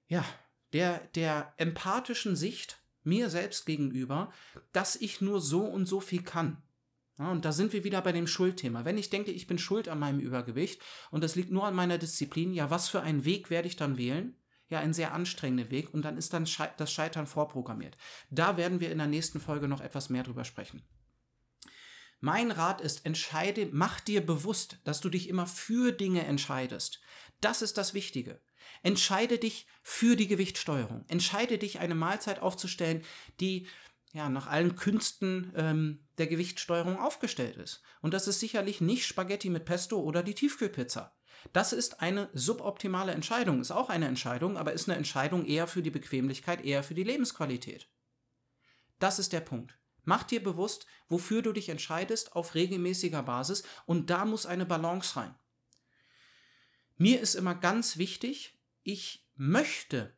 ja, 0.07 0.25
der, 0.73 0.99
der 1.15 1.53
empathischen 1.57 2.35
Sicht 2.35 2.79
mir 3.03 3.29
selbst 3.29 3.65
gegenüber, 3.65 4.31
dass 4.71 4.95
ich 4.95 5.21
nur 5.21 5.41
so 5.41 5.63
und 5.63 5.85
so 5.85 5.99
viel 5.99 6.23
kann. 6.23 6.61
Und 7.29 7.45
da 7.45 7.51
sind 7.51 7.73
wir 7.73 7.83
wieder 7.83 8.01
bei 8.01 8.11
dem 8.11 8.27
Schuldthema. 8.27 8.85
Wenn 8.85 8.97
ich 8.97 9.09
denke, 9.09 9.31
ich 9.31 9.47
bin 9.47 9.59
schuld 9.59 9.87
an 9.87 9.99
meinem 9.99 10.19
Übergewicht 10.19 10.81
und 11.11 11.23
das 11.23 11.35
liegt 11.35 11.51
nur 11.51 11.65
an 11.65 11.75
meiner 11.75 11.97
Disziplin, 11.97 12.53
ja, 12.53 12.69
was 12.69 12.89
für 12.89 13.01
einen 13.01 13.25
Weg 13.25 13.49
werde 13.49 13.67
ich 13.67 13.75
dann 13.75 13.97
wählen? 13.97 14.35
ja 14.71 14.79
ein 14.79 14.93
sehr 14.93 15.13
anstrengender 15.13 15.69
Weg 15.69 15.93
und 15.93 16.03
dann 16.03 16.17
ist 16.17 16.33
dann 16.33 16.47
das 16.77 16.91
Scheitern 16.91 17.27
vorprogrammiert. 17.27 17.97
Da 18.29 18.57
werden 18.57 18.79
wir 18.79 18.91
in 18.91 18.97
der 18.97 19.07
nächsten 19.07 19.39
Folge 19.39 19.67
noch 19.67 19.81
etwas 19.81 20.09
mehr 20.09 20.23
drüber 20.23 20.45
sprechen. 20.45 20.81
Mein 22.21 22.51
Rat 22.51 22.81
ist, 22.81 23.05
entscheide, 23.05 23.67
mach 23.71 23.99
dir 23.99 24.25
bewusst, 24.25 24.77
dass 24.83 25.01
du 25.01 25.09
dich 25.09 25.27
immer 25.27 25.47
für 25.47 25.91
Dinge 25.91 26.23
entscheidest. 26.25 27.01
Das 27.41 27.61
ist 27.61 27.77
das 27.77 27.93
Wichtige. 27.93 28.39
Entscheide 28.83 29.39
dich 29.39 29.65
für 29.81 30.15
die 30.15 30.27
Gewichtsteuerung. 30.27 31.03
Entscheide 31.07 31.57
dich, 31.57 31.79
eine 31.79 31.95
Mahlzeit 31.95 32.39
aufzustellen, 32.39 33.03
die 33.39 33.67
ja 34.13 34.29
nach 34.29 34.47
allen 34.47 34.75
Künsten 34.75 35.51
ähm, 35.55 36.05
der 36.17 36.27
Gewichtsteuerung 36.27 36.99
aufgestellt 36.99 37.57
ist. 37.57 37.81
Und 38.01 38.13
das 38.13 38.27
ist 38.27 38.39
sicherlich 38.39 38.81
nicht 38.81 39.05
Spaghetti 39.05 39.49
mit 39.49 39.65
Pesto 39.65 39.99
oder 39.99 40.23
die 40.23 40.35
Tiefkühlpizza. 40.35 41.15
Das 41.53 41.73
ist 41.73 42.01
eine 42.01 42.29
suboptimale 42.33 43.13
Entscheidung, 43.13 43.61
ist 43.61 43.71
auch 43.71 43.89
eine 43.89 44.07
Entscheidung, 44.07 44.57
aber 44.57 44.73
ist 44.73 44.87
eine 44.87 44.97
Entscheidung 44.97 45.45
eher 45.45 45.67
für 45.67 45.81
die 45.81 45.89
Bequemlichkeit, 45.89 46.63
eher 46.63 46.83
für 46.83 46.93
die 46.93 47.03
Lebensqualität. 47.03 47.89
Das 48.99 49.17
ist 49.17 49.33
der 49.33 49.39
Punkt. 49.39 49.77
Mach 50.03 50.23
dir 50.23 50.43
bewusst, 50.43 50.85
wofür 51.09 51.41
du 51.41 51.51
dich 51.51 51.69
entscheidest 51.69 52.35
auf 52.35 52.55
regelmäßiger 52.55 53.23
Basis 53.23 53.63
und 53.85 54.09
da 54.09 54.25
muss 54.25 54.45
eine 54.45 54.65
Balance 54.65 55.15
rein. 55.15 55.35
Mir 56.97 57.19
ist 57.19 57.35
immer 57.35 57.55
ganz 57.55 57.97
wichtig, 57.97 58.59
ich 58.83 59.27
möchte, 59.35 60.15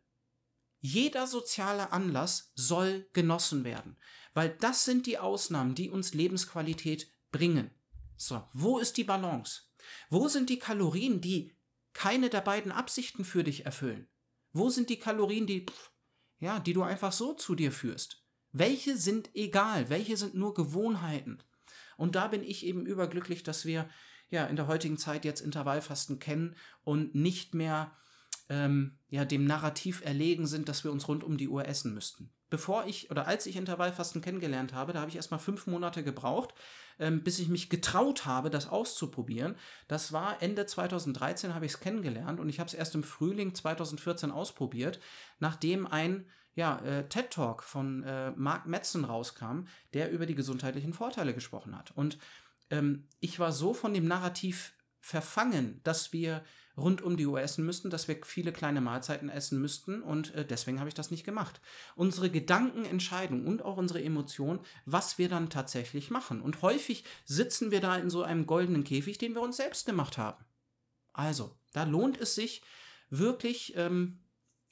jeder 0.83 1.27
soziale 1.27 1.93
Anlass 1.93 2.51
soll 2.55 3.07
genossen 3.13 3.63
werden, 3.63 3.95
weil 4.33 4.49
das 4.49 4.83
sind 4.83 5.05
die 5.05 5.17
Ausnahmen, 5.17 5.75
die 5.75 5.89
uns 5.89 6.13
Lebensqualität 6.13 7.09
bringen. 7.31 7.71
So, 8.17 8.43
wo 8.51 8.79
ist 8.79 8.97
die 8.97 9.05
Balance? 9.05 9.61
Wo 10.09 10.27
sind 10.27 10.49
die 10.49 10.59
Kalorien, 10.59 11.21
die 11.21 11.55
keine 11.93 12.29
der 12.29 12.41
beiden 12.41 12.73
Absichten 12.73 13.23
für 13.23 13.45
dich 13.45 13.65
erfüllen? 13.65 14.09
Wo 14.51 14.69
sind 14.69 14.89
die 14.89 14.99
Kalorien, 14.99 15.47
die, 15.47 15.65
ja, 16.39 16.59
die 16.59 16.73
du 16.73 16.83
einfach 16.83 17.13
so 17.13 17.33
zu 17.33 17.55
dir 17.55 17.71
führst? 17.71 18.21
Welche 18.51 18.97
sind 18.97 19.33
egal? 19.35 19.89
Welche 19.89 20.17
sind 20.17 20.35
nur 20.35 20.53
Gewohnheiten? 20.53 21.41
Und 21.95 22.15
da 22.15 22.27
bin 22.27 22.43
ich 22.43 22.65
eben 22.65 22.85
überglücklich, 22.85 23.43
dass 23.43 23.63
wir 23.63 23.89
ja 24.29 24.47
in 24.47 24.57
der 24.57 24.67
heutigen 24.67 24.97
Zeit 24.97 25.23
jetzt 25.23 25.39
Intervallfasten 25.39 26.19
kennen 26.19 26.57
und 26.83 27.15
nicht 27.15 27.53
mehr 27.53 27.95
ähm, 28.49 28.97
ja, 29.09 29.25
dem 29.25 29.45
Narrativ 29.45 30.03
erlegen 30.03 30.47
sind, 30.47 30.69
dass 30.69 30.83
wir 30.83 30.91
uns 30.91 31.07
rund 31.07 31.23
um 31.23 31.37
die 31.37 31.47
Uhr 31.47 31.67
essen 31.67 31.93
müssten. 31.93 32.29
Bevor 32.49 32.85
ich 32.85 33.09
oder 33.09 33.27
als 33.27 33.45
ich 33.45 33.55
Intervallfasten 33.55 34.21
kennengelernt 34.21 34.73
habe, 34.73 34.93
da 34.93 34.99
habe 34.99 35.09
ich 35.09 35.15
erstmal 35.15 35.39
fünf 35.39 35.65
Monate 35.65 36.03
gebraucht, 36.03 36.53
ähm, 36.99 37.23
bis 37.23 37.39
ich 37.39 37.47
mich 37.47 37.69
getraut 37.69 38.25
habe, 38.25 38.49
das 38.49 38.67
auszuprobieren. 38.67 39.55
Das 39.87 40.13
war 40.13 40.41
Ende 40.41 40.65
2013 40.65 41.55
habe 41.55 41.65
ich 41.65 41.73
es 41.73 41.79
kennengelernt 41.79 42.39
und 42.39 42.49
ich 42.49 42.59
habe 42.59 42.67
es 42.67 42.75
erst 42.75 42.93
im 42.95 43.03
Frühling 43.03 43.55
2014 43.55 44.29
ausprobiert, 44.29 44.99
nachdem 45.39 45.87
ein 45.87 46.27
ja, 46.55 46.77
äh, 46.79 47.07
TED 47.09 47.31
Talk 47.31 47.63
von 47.63 48.03
äh, 48.03 48.31
Mark 48.35 48.67
Metzen 48.67 49.05
rauskam, 49.05 49.63
der 49.93 50.11
über 50.11 50.27
die 50.27 50.35
gesundheitlichen 50.35 50.93
Vorteile 50.93 51.33
gesprochen 51.33 51.75
hat. 51.75 51.91
Und 51.95 52.19
ähm, 52.69 53.07
ich 53.19 53.39
war 53.39 53.51
so 53.51 53.73
von 53.73 53.93
dem 53.93 54.07
Narrativ 54.07 54.73
verfangen, 54.99 55.81
dass 55.83 56.13
wir 56.13 56.43
rund 56.77 57.01
um 57.01 57.17
die 57.17 57.27
Uhr 57.27 57.41
essen 57.41 57.65
müssten, 57.65 57.89
dass 57.89 58.07
wir 58.07 58.17
viele 58.23 58.51
kleine 58.51 58.81
Mahlzeiten 58.81 59.29
essen 59.29 59.61
müssten 59.61 60.01
und 60.01 60.33
äh, 60.33 60.45
deswegen 60.45 60.79
habe 60.79 60.89
ich 60.89 60.95
das 60.95 61.11
nicht 61.11 61.23
gemacht. 61.23 61.61
Unsere 61.95 62.29
Gedanken, 62.29 62.85
Entscheidungen 62.85 63.45
und 63.45 63.63
auch 63.63 63.77
unsere 63.77 64.03
Emotionen, 64.03 64.59
was 64.85 65.17
wir 65.17 65.29
dann 65.29 65.49
tatsächlich 65.49 66.09
machen. 66.09 66.41
Und 66.41 66.61
häufig 66.61 67.03
sitzen 67.25 67.71
wir 67.71 67.81
da 67.81 67.97
in 67.97 68.09
so 68.09 68.23
einem 68.23 68.45
goldenen 68.45 68.83
Käfig, 68.83 69.17
den 69.17 69.33
wir 69.35 69.41
uns 69.41 69.57
selbst 69.57 69.85
gemacht 69.85 70.17
haben. 70.17 70.43
Also, 71.13 71.55
da 71.73 71.83
lohnt 71.83 72.19
es 72.19 72.35
sich 72.35 72.63
wirklich 73.09 73.73
ähm, 73.75 74.19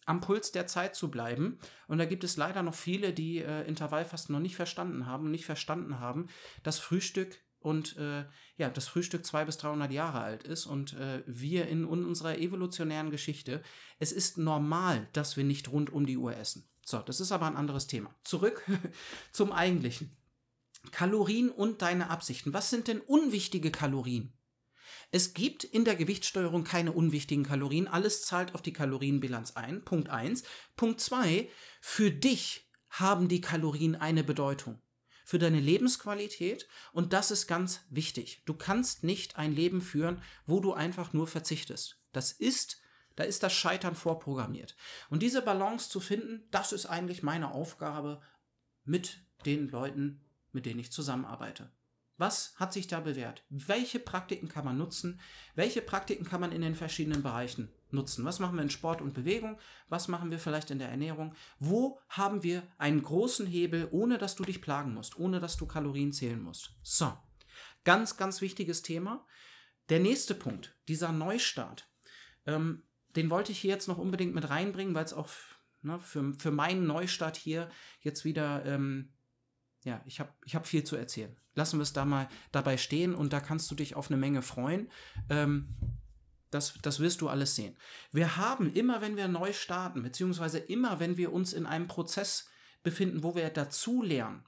am 0.06 0.22
Puls 0.22 0.52
der 0.52 0.68
Zeit 0.68 0.96
zu 0.96 1.12
bleiben. 1.12 1.60
Und 1.88 2.00
da 2.00 2.06
gibt 2.06 2.24
es 2.24 2.38
leider 2.38 2.64
noch 2.64 2.74
viele, 2.74 3.14
die 3.14 3.40
äh, 3.40 3.68
Intervallfasten 3.68 4.34
noch 4.34 4.42
nicht 4.42 4.56
verstanden 4.56 5.06
haben, 5.06 5.30
nicht 5.30 5.46
verstanden 5.46 6.00
haben, 6.00 6.28
dass 6.64 6.80
Frühstück 6.80 7.40
und 7.62 7.96
äh, 7.98 8.26
ja, 8.58 8.70
das 8.70 8.88
Frühstück 8.88 9.26
200 9.26 9.46
bis 9.46 9.58
300 9.60 9.92
Jahre 9.92 10.22
alt 10.22 10.44
ist 10.44 10.66
und 10.66 10.94
äh, 10.94 11.24
wir 11.28 11.68
in, 11.68 11.86
unserer 11.86 12.38
evolutionären 12.38 13.12
Geschichte, 13.12 13.64
es 14.00 14.12
ist 14.12 14.38
normal, 14.38 15.08
dass 15.14 15.38
wir 15.38 15.44
nicht 15.44 15.72
rund 15.72 15.92
um 15.92 16.06
die 16.06 16.18
Uhr 16.18 16.36
essen. 16.36 16.68
So, 16.84 17.00
das 17.00 17.20
ist 17.20 17.32
aber 17.32 17.46
ein 17.46 17.56
anderes 17.56 17.88
Thema. 17.88 18.14
Zurück 18.24 18.66
zum 19.32 19.52
eigentlichen. 19.52 20.18
Kalorien 20.90 21.52
und 21.52 21.84
deine 21.84 22.10
Absichten. 22.10 22.54
Was 22.54 22.72
sind 22.72 22.88
denn 22.88 23.00
unwichtige 23.02 23.70
Kalorien? 23.70 24.34
Es 25.12 25.36
gibt 25.36 25.64
in 25.64 25.86
der 25.86 25.96
Gewichtssteuerung 25.96 26.64
keine 26.64 26.94
unwichtigen 26.94 27.44
Kalorien. 27.44 27.88
Alles 27.88 28.24
zahlt 28.24 28.56
auf 28.56 28.64
die 28.64 28.74
Kalorienbilanz 28.74 29.56
ein. 29.56 29.84
Punkt 29.86 30.10
1. 30.10 30.44
Punkt 30.76 31.00
2. 31.00 31.48
Für 31.82 32.10
dich 32.10 32.68
haben 32.90 33.28
die 33.28 33.42
Kalorien 33.42 33.96
eine 33.96 34.24
Bedeutung 34.24 34.82
für 35.32 35.40
deine 35.40 35.62
Lebensqualität 35.62 36.68
und 36.92 37.14
das 37.14 37.32
ist 37.32 37.48
ganz 37.48 37.86
wichtig. 37.90 38.44
Du 38.46 38.54
kannst 38.54 39.06
nicht 39.06 39.38
ein 39.38 39.56
Leben 39.56 39.80
führen, 39.80 40.22
wo 40.46 40.60
du 40.60 40.74
einfach 40.74 41.14
nur 41.14 41.26
verzichtest. 41.26 42.02
Das 42.12 42.34
ist, 42.34 42.82
da 43.16 43.24
ist 43.24 43.42
das 43.42 43.54
Scheitern 43.54 43.96
vorprogrammiert. 43.96 44.76
Und 45.10 45.24
diese 45.24 45.42
Balance 45.42 45.90
zu 45.90 46.02
finden, 46.02 46.44
das 46.52 46.74
ist 46.74 46.86
eigentlich 46.86 47.24
meine 47.24 47.54
Aufgabe 47.54 48.22
mit 48.84 49.20
den 49.46 49.70
Leuten, 49.70 50.20
mit 50.52 50.66
denen 50.66 50.82
ich 50.82 50.92
zusammenarbeite. 50.92 51.72
Was 52.18 52.54
hat 52.58 52.74
sich 52.74 52.88
da 52.88 53.00
bewährt? 53.00 53.46
Welche 53.48 54.00
Praktiken 54.00 54.50
kann 54.50 54.66
man 54.66 54.78
nutzen? 54.78 55.22
Welche 55.56 55.82
Praktiken 55.82 56.26
kann 56.26 56.42
man 56.42 56.52
in 56.52 56.62
den 56.62 56.76
verschiedenen 56.76 57.24
Bereichen 57.24 57.70
nutzen? 57.94 58.26
Was 58.26 58.40
machen 58.40 58.56
wir 58.56 58.64
in 58.64 58.70
Sport 58.70 59.02
und 59.02 59.14
Bewegung? 59.14 59.60
Was 59.90 60.08
machen 60.08 60.32
wir 60.32 60.40
vielleicht 60.40 60.72
in 60.72 60.80
der 60.80 60.90
Ernährung? 60.90 61.36
Wo 61.60 62.00
haben 62.10 62.44
wir 62.44 62.64
einen 62.78 63.02
großen 63.02 63.46
Hebel, 63.46 63.88
ohne 63.92 64.18
dass 64.18 64.36
du 64.36 64.44
dich 64.44 64.62
plagen 64.62 64.94
musst, 64.94 65.18
ohne 65.18 65.40
dass 65.40 65.58
du 65.58 65.66
Kalorien 65.66 66.14
zählen 66.14 66.42
musst? 66.42 66.72
So, 66.84 67.12
ganz, 67.84 68.18
ganz 68.18 68.42
wichtiges 68.42 68.82
Thema. 68.82 69.26
Der 69.90 70.00
nächste 70.00 70.36
Punkt, 70.36 70.78
dieser 70.88 71.12
Neustart, 71.12 71.90
ähm, 72.46 72.84
den 73.16 73.30
wollte 73.30 73.52
ich 73.52 73.60
hier 73.60 73.72
jetzt 73.72 73.88
noch 73.88 73.98
unbedingt 73.98 74.34
mit 74.34 74.50
reinbringen, 74.50 74.96
weil 74.96 75.06
es 75.06 75.14
auch 75.14 75.30
ne, 75.82 76.00
für, 76.00 76.34
für 76.36 76.52
meinen 76.52 76.88
Neustart 76.88 77.36
hier 77.36 77.70
jetzt 78.02 78.24
wieder 78.24 78.66
ähm, 78.66 79.14
ja, 79.84 80.02
ich 80.06 80.20
habe 80.20 80.32
ich 80.46 80.56
hab 80.56 80.68
viel 80.68 80.84
zu 80.84 80.96
erzählen. 80.96 81.36
Lassen 81.56 81.80
wir 81.80 81.84
es 81.84 81.94
da 81.94 82.06
mal 82.06 82.30
dabei 82.52 82.78
stehen 82.78 83.16
und 83.16 83.34
da 83.34 83.40
kannst 83.40 83.70
du 83.72 83.76
dich 83.76 83.96
auf 83.96 84.10
eine 84.10 84.18
Menge 84.18 84.42
freuen. 84.42 84.90
Ähm, 85.30 85.76
das, 86.52 86.76
das 86.82 87.00
wirst 87.00 87.22
du 87.22 87.30
alles 87.30 87.56
sehen. 87.56 87.78
Wir 88.12 88.38
haben 88.38 88.72
immer, 88.74 89.02
wenn 89.02 89.18
wir 89.18 89.28
neu 89.28 89.54
starten, 89.54 90.04
beziehungsweise 90.04 90.60
immer, 90.60 91.00
wenn 91.00 91.18
wir 91.18 91.34
uns 91.34 91.54
in 91.54 91.66
einem 91.66 91.88
Prozess 91.88 92.50
befinden, 92.84 93.24
wo 93.24 93.36
wir 93.36 93.50
dazu 93.50 94.04
lernen, 94.04 94.46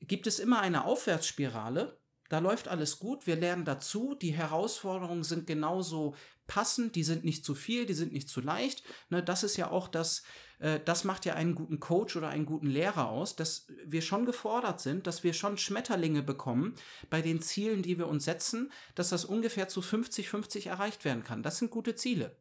gibt 0.00 0.26
es 0.26 0.38
immer 0.38 0.60
eine 0.60 0.84
Aufwärtsspirale. 0.84 2.00
Da 2.28 2.38
läuft 2.38 2.68
alles 2.68 2.98
gut, 2.98 3.26
wir 3.26 3.36
lernen 3.36 3.64
dazu, 3.64 4.14
die 4.14 4.32
Herausforderungen 4.32 5.24
sind 5.24 5.46
genauso 5.46 6.14
passend, 6.46 6.96
die 6.96 7.04
sind 7.04 7.24
nicht 7.24 7.44
zu 7.44 7.54
viel, 7.54 7.86
die 7.86 7.94
sind 7.94 8.12
nicht 8.12 8.28
zu 8.28 8.40
leicht. 8.40 8.82
Ne, 9.08 9.22
das 9.22 9.42
ist 9.42 9.56
ja 9.56 9.70
auch 9.70 9.88
das, 9.88 10.22
äh, 10.60 10.78
das 10.84 11.04
macht 11.04 11.24
ja 11.24 11.34
einen 11.34 11.54
guten 11.54 11.80
Coach 11.80 12.16
oder 12.16 12.28
einen 12.28 12.46
guten 12.46 12.66
Lehrer 12.66 13.08
aus, 13.08 13.34
dass 13.34 13.66
wir 13.84 14.02
schon 14.02 14.26
gefordert 14.26 14.80
sind, 14.80 15.06
dass 15.06 15.24
wir 15.24 15.32
schon 15.32 15.58
Schmetterlinge 15.58 16.22
bekommen 16.22 16.74
bei 17.08 17.22
den 17.22 17.42
Zielen, 17.42 17.82
die 17.82 17.98
wir 17.98 18.06
uns 18.06 18.24
setzen, 18.24 18.70
dass 18.94 19.08
das 19.08 19.24
ungefähr 19.24 19.68
zu 19.68 19.80
50-50 19.80 20.68
erreicht 20.68 21.04
werden 21.04 21.24
kann. 21.24 21.42
Das 21.42 21.58
sind 21.58 21.70
gute 21.70 21.96
Ziele. 21.96 22.36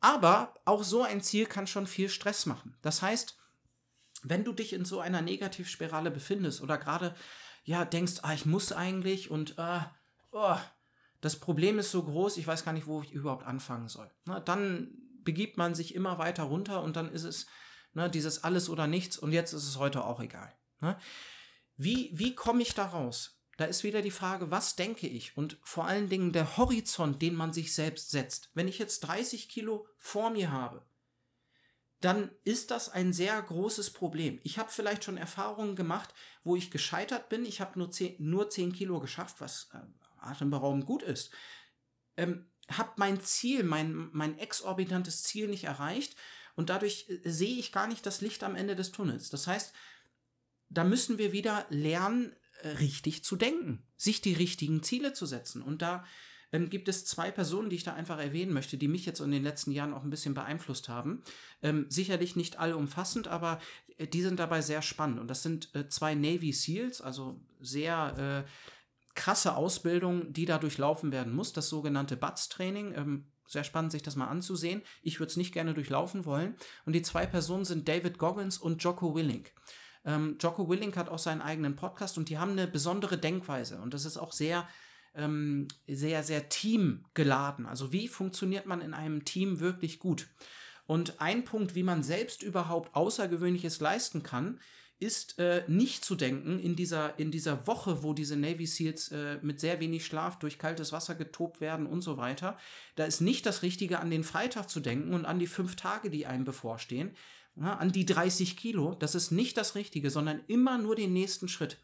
Aber 0.00 0.54
auch 0.64 0.82
so 0.82 1.02
ein 1.02 1.22
Ziel 1.22 1.46
kann 1.46 1.68
schon 1.68 1.86
viel 1.86 2.08
Stress 2.08 2.46
machen. 2.46 2.76
Das 2.82 3.02
heißt, 3.02 3.38
wenn 4.24 4.44
du 4.44 4.52
dich 4.52 4.72
in 4.72 4.84
so 4.84 5.00
einer 5.00 5.22
Negativspirale 5.22 6.10
befindest 6.10 6.60
oder 6.60 6.78
gerade 6.78 7.14
ja 7.64 7.84
denkst, 7.84 8.14
ah, 8.22 8.32
ich 8.32 8.46
muss 8.46 8.72
eigentlich 8.72 9.30
und 9.30 9.58
äh, 9.58 9.80
oh, 10.32 10.56
das 11.20 11.38
Problem 11.38 11.78
ist 11.78 11.92
so 11.92 12.02
groß, 12.02 12.36
ich 12.36 12.46
weiß 12.46 12.64
gar 12.64 12.72
nicht, 12.72 12.88
wo 12.88 13.02
ich 13.02 13.12
überhaupt 13.12 13.46
anfangen 13.46 13.88
soll. 13.88 14.10
Na, 14.24 14.40
dann 14.40 15.01
begibt 15.24 15.56
man 15.56 15.74
sich 15.74 15.94
immer 15.94 16.18
weiter 16.18 16.44
runter 16.44 16.82
und 16.82 16.96
dann 16.96 17.12
ist 17.12 17.24
es 17.24 17.46
ne, 17.94 18.10
dieses 18.10 18.44
alles 18.44 18.68
oder 18.68 18.86
nichts 18.86 19.16
und 19.16 19.32
jetzt 19.32 19.52
ist 19.52 19.66
es 19.66 19.78
heute 19.78 20.04
auch 20.04 20.20
egal. 20.20 20.52
Ne? 20.80 20.98
Wie, 21.76 22.10
wie 22.12 22.34
komme 22.34 22.62
ich 22.62 22.74
da 22.74 22.86
raus? 22.86 23.40
Da 23.56 23.66
ist 23.66 23.84
wieder 23.84 24.02
die 24.02 24.10
Frage, 24.10 24.50
was 24.50 24.76
denke 24.76 25.06
ich? 25.06 25.36
Und 25.36 25.58
vor 25.62 25.86
allen 25.86 26.08
Dingen 26.08 26.32
der 26.32 26.56
Horizont, 26.56 27.20
den 27.20 27.34
man 27.34 27.52
sich 27.52 27.74
selbst 27.74 28.10
setzt. 28.10 28.50
Wenn 28.54 28.68
ich 28.68 28.78
jetzt 28.78 29.00
30 29.00 29.48
Kilo 29.48 29.86
vor 29.98 30.30
mir 30.30 30.50
habe, 30.50 30.86
dann 32.00 32.30
ist 32.42 32.70
das 32.70 32.88
ein 32.88 33.12
sehr 33.12 33.40
großes 33.40 33.92
Problem. 33.92 34.40
Ich 34.42 34.58
habe 34.58 34.70
vielleicht 34.70 35.04
schon 35.04 35.16
Erfahrungen 35.16 35.76
gemacht, 35.76 36.12
wo 36.42 36.56
ich 36.56 36.70
gescheitert 36.70 37.28
bin. 37.28 37.44
Ich 37.44 37.60
habe 37.60 37.78
nur 37.78 37.90
10, 37.90 38.16
nur 38.18 38.50
10 38.50 38.72
Kilo 38.72 38.98
geschafft, 39.00 39.40
was 39.40 39.70
äh, 39.72 39.78
atemberaubend 40.18 40.84
gut 40.84 41.02
ist. 41.02 41.30
Ähm, 42.16 42.50
habe 42.70 42.92
mein 42.96 43.20
Ziel, 43.20 43.64
mein, 43.64 44.08
mein 44.12 44.38
exorbitantes 44.38 45.22
Ziel 45.22 45.48
nicht 45.48 45.64
erreicht 45.64 46.16
und 46.54 46.70
dadurch 46.70 47.06
äh, 47.08 47.28
sehe 47.28 47.58
ich 47.58 47.72
gar 47.72 47.86
nicht 47.86 48.06
das 48.06 48.20
Licht 48.20 48.44
am 48.44 48.56
Ende 48.56 48.76
des 48.76 48.92
Tunnels. 48.92 49.30
Das 49.30 49.46
heißt, 49.46 49.72
da 50.68 50.84
müssen 50.84 51.18
wir 51.18 51.32
wieder 51.32 51.66
lernen, 51.70 52.34
äh, 52.62 52.68
richtig 52.68 53.24
zu 53.24 53.36
denken, 53.36 53.82
sich 53.96 54.20
die 54.20 54.34
richtigen 54.34 54.82
Ziele 54.82 55.12
zu 55.12 55.26
setzen. 55.26 55.62
Und 55.62 55.82
da 55.82 56.04
ähm, 56.52 56.70
gibt 56.70 56.88
es 56.88 57.04
zwei 57.04 57.30
Personen, 57.30 57.70
die 57.70 57.76
ich 57.76 57.84
da 57.84 57.94
einfach 57.94 58.18
erwähnen 58.18 58.52
möchte, 58.52 58.76
die 58.76 58.88
mich 58.88 59.06
jetzt 59.06 59.20
in 59.20 59.30
den 59.30 59.42
letzten 59.42 59.72
Jahren 59.72 59.94
auch 59.94 60.04
ein 60.04 60.10
bisschen 60.10 60.34
beeinflusst 60.34 60.88
haben. 60.88 61.22
Ähm, 61.62 61.86
sicherlich 61.88 62.36
nicht 62.36 62.58
allumfassend, 62.58 63.28
aber 63.28 63.60
äh, 63.98 64.06
die 64.06 64.22
sind 64.22 64.38
dabei 64.38 64.60
sehr 64.60 64.82
spannend. 64.82 65.18
Und 65.18 65.28
das 65.28 65.42
sind 65.42 65.74
äh, 65.74 65.88
zwei 65.88 66.14
Navy 66.14 66.52
SEALs, 66.52 67.00
also 67.00 67.40
sehr 67.60 68.44
äh, 68.46 68.50
krasse 69.14 69.56
Ausbildung, 69.56 70.32
die 70.32 70.44
da 70.44 70.58
durchlaufen 70.58 71.12
werden 71.12 71.34
muss, 71.34 71.52
das 71.52 71.68
sogenannte 71.68 72.16
BUTS-Training. 72.16 72.94
Ähm, 72.94 73.26
sehr 73.46 73.64
spannend, 73.64 73.92
sich 73.92 74.02
das 74.02 74.16
mal 74.16 74.28
anzusehen. 74.28 74.82
Ich 75.02 75.20
würde 75.20 75.30
es 75.30 75.36
nicht 75.36 75.52
gerne 75.52 75.74
durchlaufen 75.74 76.24
wollen. 76.24 76.56
Und 76.86 76.94
die 76.94 77.02
zwei 77.02 77.26
Personen 77.26 77.64
sind 77.64 77.86
David 77.86 78.18
Goggins 78.18 78.56
und 78.56 78.82
Jocko 78.82 79.14
Willink. 79.14 79.52
Ähm, 80.04 80.38
Jocko 80.40 80.70
Willink 80.70 80.96
hat 80.96 81.08
auch 81.08 81.18
seinen 81.18 81.42
eigenen 81.42 81.76
Podcast 81.76 82.16
und 82.16 82.28
die 82.28 82.38
haben 82.38 82.52
eine 82.52 82.66
besondere 82.66 83.18
Denkweise. 83.18 83.80
Und 83.80 83.92
das 83.92 84.04
ist 84.06 84.16
auch 84.16 84.32
sehr 84.32 84.66
ähm, 85.14 85.68
sehr, 85.86 86.22
sehr 86.22 86.48
teamgeladen. 86.48 87.66
Also 87.66 87.92
wie 87.92 88.08
funktioniert 88.08 88.66
man 88.66 88.80
in 88.80 88.94
einem 88.94 89.24
Team 89.24 89.60
wirklich 89.60 89.98
gut? 89.98 90.28
Und 90.86 91.20
ein 91.20 91.44
Punkt, 91.44 91.74
wie 91.74 91.82
man 91.82 92.02
selbst 92.02 92.42
überhaupt 92.42 92.94
Außergewöhnliches 92.94 93.80
leisten 93.80 94.22
kann, 94.22 94.60
ist 95.02 95.38
äh, 95.40 95.64
nicht 95.66 96.04
zu 96.04 96.14
denken 96.14 96.60
in 96.60 96.76
dieser, 96.76 97.18
in 97.18 97.30
dieser 97.32 97.66
Woche, 97.66 98.02
wo 98.02 98.14
diese 98.14 98.36
Navy 98.36 98.66
SEALs 98.66 99.08
äh, 99.08 99.38
mit 99.42 99.58
sehr 99.60 99.80
wenig 99.80 100.06
Schlaf 100.06 100.38
durch 100.38 100.58
kaltes 100.58 100.92
Wasser 100.92 101.16
getobt 101.16 101.60
werden 101.60 101.86
und 101.86 102.02
so 102.02 102.16
weiter. 102.16 102.56
Da 102.94 103.04
ist 103.04 103.20
nicht 103.20 103.44
das 103.44 103.62
Richtige, 103.62 103.98
an 103.98 104.10
den 104.10 104.22
Freitag 104.22 104.70
zu 104.70 104.80
denken 104.80 105.12
und 105.12 105.24
an 105.24 105.40
die 105.40 105.48
fünf 105.48 105.74
Tage, 105.74 106.08
die 106.08 106.26
einem 106.26 106.44
bevorstehen, 106.44 107.16
ja, 107.56 107.74
an 107.74 107.90
die 107.90 108.06
30 108.06 108.56
Kilo. 108.56 108.94
Das 108.94 109.14
ist 109.14 109.32
nicht 109.32 109.56
das 109.56 109.74
Richtige, 109.74 110.08
sondern 110.08 110.40
immer 110.46 110.78
nur 110.78 110.94
den 110.94 111.12
nächsten 111.12 111.48
Schritt. 111.48 111.78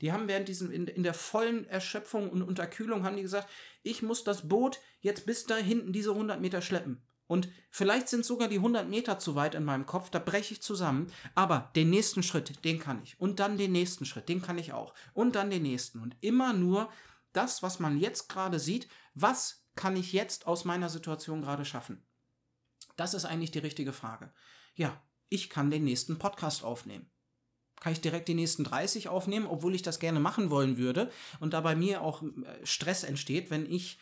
Die 0.00 0.10
haben 0.10 0.26
während 0.26 0.48
diesem, 0.48 0.70
in, 0.70 0.86
in 0.86 1.02
der 1.02 1.14
vollen 1.14 1.66
Erschöpfung 1.66 2.30
und 2.30 2.42
Unterkühlung, 2.42 3.04
haben 3.04 3.16
die 3.16 3.22
gesagt, 3.22 3.48
ich 3.82 4.02
muss 4.02 4.24
das 4.24 4.48
Boot 4.48 4.80
jetzt 5.00 5.26
bis 5.26 5.44
da 5.44 5.56
hinten 5.56 5.92
diese 5.92 6.10
100 6.10 6.40
Meter 6.40 6.62
schleppen. 6.62 7.02
Und 7.32 7.48
vielleicht 7.70 8.10
sind 8.10 8.26
sogar 8.26 8.48
die 8.48 8.58
100 8.58 8.90
Meter 8.90 9.18
zu 9.18 9.34
weit 9.34 9.54
in 9.54 9.64
meinem 9.64 9.86
Kopf, 9.86 10.10
da 10.10 10.18
breche 10.18 10.52
ich 10.52 10.60
zusammen. 10.60 11.10
Aber 11.34 11.70
den 11.74 11.88
nächsten 11.88 12.22
Schritt, 12.22 12.62
den 12.62 12.78
kann 12.78 13.02
ich. 13.02 13.18
Und 13.18 13.40
dann 13.40 13.56
den 13.56 13.72
nächsten 13.72 14.04
Schritt, 14.04 14.28
den 14.28 14.42
kann 14.42 14.58
ich 14.58 14.74
auch. 14.74 14.92
Und 15.14 15.34
dann 15.34 15.48
den 15.48 15.62
nächsten. 15.62 16.00
Und 16.00 16.14
immer 16.20 16.52
nur 16.52 16.92
das, 17.32 17.62
was 17.62 17.80
man 17.80 17.98
jetzt 17.98 18.28
gerade 18.28 18.58
sieht, 18.58 18.86
was 19.14 19.64
kann 19.76 19.96
ich 19.96 20.12
jetzt 20.12 20.46
aus 20.46 20.66
meiner 20.66 20.90
Situation 20.90 21.40
gerade 21.40 21.64
schaffen? 21.64 22.02
Das 22.96 23.14
ist 23.14 23.24
eigentlich 23.24 23.50
die 23.50 23.60
richtige 23.60 23.94
Frage. 23.94 24.30
Ja, 24.74 25.02
ich 25.30 25.48
kann 25.48 25.70
den 25.70 25.84
nächsten 25.84 26.18
Podcast 26.18 26.62
aufnehmen. 26.62 27.10
Kann 27.80 27.94
ich 27.94 28.02
direkt 28.02 28.28
die 28.28 28.34
nächsten 28.34 28.64
30 28.64 29.08
aufnehmen, 29.08 29.46
obwohl 29.46 29.74
ich 29.74 29.80
das 29.80 30.00
gerne 30.00 30.20
machen 30.20 30.50
wollen 30.50 30.76
würde 30.76 31.10
und 31.40 31.54
da 31.54 31.62
bei 31.62 31.76
mir 31.76 32.02
auch 32.02 32.22
äh, 32.22 32.66
Stress 32.66 33.04
entsteht, 33.04 33.50
wenn 33.50 33.64
ich 33.64 33.98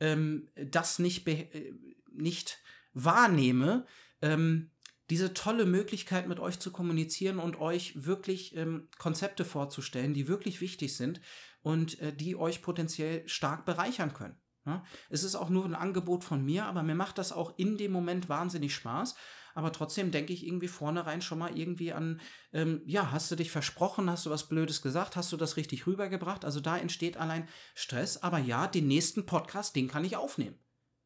ähm, 0.00 0.48
das 0.56 0.98
nicht, 0.98 1.28
äh, 1.28 1.72
nicht 2.10 2.58
wahrnehme, 2.94 3.86
ähm, 4.22 4.70
diese 5.10 5.34
tolle 5.34 5.66
Möglichkeit 5.66 6.28
mit 6.28 6.40
euch 6.40 6.58
zu 6.58 6.72
kommunizieren 6.72 7.38
und 7.38 7.60
euch 7.60 8.06
wirklich 8.06 8.56
ähm, 8.56 8.88
Konzepte 8.98 9.44
vorzustellen, 9.44 10.14
die 10.14 10.28
wirklich 10.28 10.60
wichtig 10.60 10.96
sind 10.96 11.20
und 11.62 12.00
äh, 12.00 12.14
die 12.14 12.36
euch 12.36 12.62
potenziell 12.62 13.28
stark 13.28 13.66
bereichern 13.66 14.14
können. 14.14 14.36
Ja? 14.64 14.82
Es 15.10 15.22
ist 15.22 15.34
auch 15.34 15.50
nur 15.50 15.66
ein 15.66 15.74
Angebot 15.74 16.24
von 16.24 16.42
mir, 16.42 16.64
aber 16.64 16.82
mir 16.82 16.94
macht 16.94 17.18
das 17.18 17.32
auch 17.32 17.58
in 17.58 17.76
dem 17.76 17.92
Moment 17.92 18.30
wahnsinnig 18.30 18.74
Spaß 18.74 19.14
aber 19.54 19.72
trotzdem 19.72 20.10
denke 20.10 20.32
ich 20.32 20.46
irgendwie 20.46 20.68
vornherein 20.68 21.22
schon 21.22 21.38
mal 21.38 21.56
irgendwie 21.56 21.92
an, 21.92 22.20
ähm, 22.52 22.82
ja, 22.86 23.12
hast 23.12 23.30
du 23.30 23.36
dich 23.36 23.50
versprochen, 23.50 24.10
hast 24.10 24.26
du 24.26 24.30
was 24.30 24.48
Blödes 24.48 24.82
gesagt, 24.82 25.16
hast 25.16 25.32
du 25.32 25.36
das 25.36 25.56
richtig 25.56 25.86
rübergebracht? 25.86 26.44
Also 26.44 26.60
da 26.60 26.76
entsteht 26.76 27.16
allein 27.16 27.48
Stress, 27.74 28.22
aber 28.22 28.38
ja, 28.38 28.66
den 28.66 28.88
nächsten 28.88 29.26
Podcast, 29.26 29.76
den 29.76 29.88
kann 29.88 30.04
ich 30.04 30.16
aufnehmen. 30.16 30.58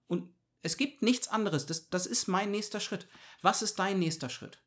Und 0.06 0.34
es 0.62 0.76
gibt 0.76 1.02
nichts 1.02 1.28
anderes, 1.28 1.66
das, 1.66 1.88
das 1.88 2.06
ist 2.06 2.28
mein 2.28 2.50
nächster 2.50 2.80
Schritt. 2.80 3.08
Was 3.42 3.62
ist 3.62 3.78
dein 3.78 3.98
nächster 3.98 4.28
Schritt? 4.28 4.62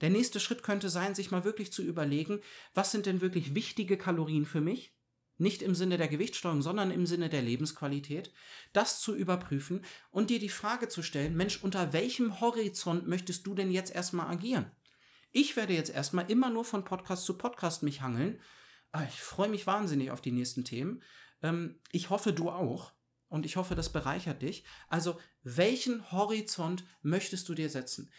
Der 0.00 0.10
nächste 0.10 0.40
Schritt 0.40 0.62
könnte 0.62 0.88
sein, 0.88 1.14
sich 1.14 1.30
mal 1.30 1.44
wirklich 1.44 1.72
zu 1.72 1.82
überlegen, 1.82 2.40
was 2.74 2.90
sind 2.90 3.06
denn 3.06 3.20
wirklich 3.20 3.54
wichtige 3.54 3.96
Kalorien 3.96 4.46
für 4.46 4.60
mich? 4.60 4.96
nicht 5.42 5.62
im 5.62 5.74
Sinne 5.74 5.98
der 5.98 6.08
Gewichtssteuerung, 6.08 6.62
sondern 6.62 6.90
im 6.90 7.06
Sinne 7.06 7.28
der 7.28 7.42
Lebensqualität, 7.42 8.32
das 8.72 9.00
zu 9.00 9.14
überprüfen 9.14 9.84
und 10.10 10.30
dir 10.30 10.38
die 10.38 10.48
Frage 10.48 10.88
zu 10.88 11.02
stellen, 11.02 11.36
Mensch, 11.36 11.62
unter 11.62 11.92
welchem 11.92 12.40
Horizont 12.40 13.06
möchtest 13.06 13.46
du 13.46 13.54
denn 13.54 13.70
jetzt 13.70 13.94
erstmal 13.94 14.30
agieren? 14.30 14.70
Ich 15.32 15.56
werde 15.56 15.74
jetzt 15.74 15.90
erstmal 15.90 16.30
immer 16.30 16.50
nur 16.50 16.64
von 16.64 16.84
Podcast 16.84 17.24
zu 17.24 17.36
Podcast 17.36 17.82
mich 17.82 18.02
hangeln. 18.02 18.40
Ah, 18.92 19.04
ich 19.08 19.20
freue 19.20 19.48
mich 19.48 19.66
wahnsinnig 19.66 20.10
auf 20.10 20.20
die 20.20 20.32
nächsten 20.32 20.64
Themen. 20.64 21.02
Ähm, 21.42 21.80
ich 21.90 22.10
hoffe, 22.10 22.32
du 22.32 22.50
auch. 22.50 22.92
Und 23.32 23.46
ich 23.46 23.56
hoffe, 23.56 23.74
das 23.74 23.90
bereichert 23.90 24.42
dich. 24.42 24.62
Also, 24.90 25.18
welchen 25.42 26.12
Horizont 26.12 26.84
möchtest 27.00 27.48
du 27.48 27.54
dir 27.54 27.70
setzen? 27.70 28.12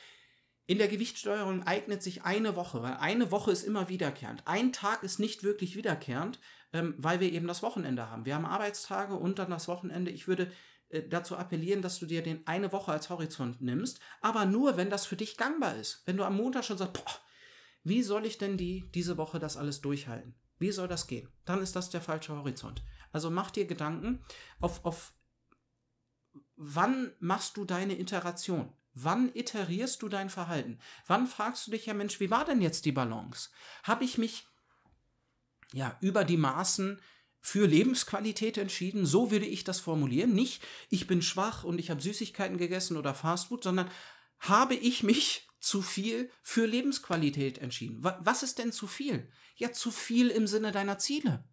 In 0.65 0.79
der 0.79 0.87
Gewichtssteuerung 0.87 1.67
eignet 1.67 2.01
sich 2.01 2.23
eine 2.23 2.55
Woche, 2.55 2.81
weil 2.81 2.95
eine 2.95 3.29
Woche 3.29 3.51
ist 3.51 3.61
immer 3.61 3.89
wiederkehrend. 3.89 4.47
Ein 4.47 4.73
Tag 4.73 5.03
ist 5.03 5.19
nicht 5.19 5.43
wirklich 5.43 5.75
wiederkehrend, 5.75 6.39
ähm, 6.73 6.95
weil 6.97 7.19
wir 7.19 7.31
eben 7.31 7.45
das 7.45 7.61
Wochenende 7.61 8.09
haben. 8.09 8.25
Wir 8.25 8.33
haben 8.33 8.47
Arbeitstage 8.47 9.13
und 9.13 9.37
dann 9.37 9.51
das 9.51 9.67
Wochenende. 9.67 10.09
Ich 10.09 10.27
würde 10.27 10.51
äh, 10.89 11.07
dazu 11.07 11.37
appellieren, 11.37 11.83
dass 11.83 11.99
du 11.99 12.07
dir 12.07 12.23
den 12.23 12.47
eine 12.47 12.71
Woche 12.71 12.91
als 12.91 13.11
Horizont 13.11 13.61
nimmst, 13.61 13.99
aber 14.19 14.45
nur, 14.45 14.77
wenn 14.77 14.89
das 14.89 15.05
für 15.05 15.15
dich 15.15 15.37
gangbar 15.37 15.75
ist. 15.75 16.01
Wenn 16.07 16.17
du 16.17 16.23
am 16.23 16.37
Montag 16.37 16.65
schon 16.65 16.79
sagst, 16.79 16.93
boah, 16.93 17.19
wie 17.83 18.01
soll 18.01 18.25
ich 18.25 18.39
denn 18.39 18.57
die, 18.57 18.89
diese 18.95 19.17
Woche 19.17 19.37
das 19.37 19.57
alles 19.57 19.81
durchhalten? 19.81 20.33
Wie 20.57 20.71
soll 20.71 20.87
das 20.87 21.05
gehen? 21.05 21.29
Dann 21.45 21.61
ist 21.61 21.75
das 21.75 21.91
der 21.91 22.01
falsche 22.01 22.35
Horizont. 22.35 22.81
Also 23.13 23.29
mach 23.29 23.51
dir 23.51 23.65
Gedanken 23.65 24.25
auf, 24.59 24.83
auf 24.83 25.13
wann 26.55 27.13
machst 27.19 27.55
du 27.55 27.63
deine 27.63 27.97
Iteration? 27.99 28.73
Wann 28.95 29.33
iterierst 29.33 30.01
du 30.01 30.09
dein 30.09 30.29
Verhalten? 30.29 30.79
Wann 31.07 31.27
fragst 31.27 31.67
du 31.67 31.71
dich 31.71 31.85
ja, 31.85 31.93
Mensch, 31.93 32.19
wie 32.19 32.29
war 32.29 32.45
denn 32.45 32.61
jetzt 32.61 32.85
die 32.85 32.91
Balance? 32.91 33.49
Habe 33.83 34.03
ich 34.03 34.17
mich 34.17 34.45
ja 35.71 35.97
über 36.01 36.23
die 36.23 36.37
Maßen 36.37 36.99
für 37.39 37.65
Lebensqualität 37.67 38.57
entschieden? 38.57 39.05
So 39.05 39.31
würde 39.31 39.47
ich 39.47 39.63
das 39.63 39.79
formulieren. 39.79 40.33
Nicht, 40.33 40.63
ich 40.89 41.07
bin 41.07 41.21
schwach 41.21 41.63
und 41.63 41.79
ich 41.79 41.89
habe 41.89 42.01
Süßigkeiten 42.01 42.57
gegessen 42.57 42.97
oder 42.97 43.15
Fastfood, 43.15 43.63
sondern 43.63 43.89
habe 44.39 44.75
ich 44.75 45.03
mich 45.03 45.47
zu 45.59 45.81
viel 45.81 46.29
für 46.41 46.65
Lebensqualität 46.65 47.57
entschieden? 47.57 47.99
Was 48.01 48.43
ist 48.43 48.59
denn 48.59 48.71
zu 48.71 48.85
viel? 48.85 49.31
Ja, 49.55 49.71
zu 49.71 49.91
viel 49.91 50.29
im 50.29 50.45
Sinne 50.45 50.71
deiner 50.71 50.99
Ziele. 50.99 51.43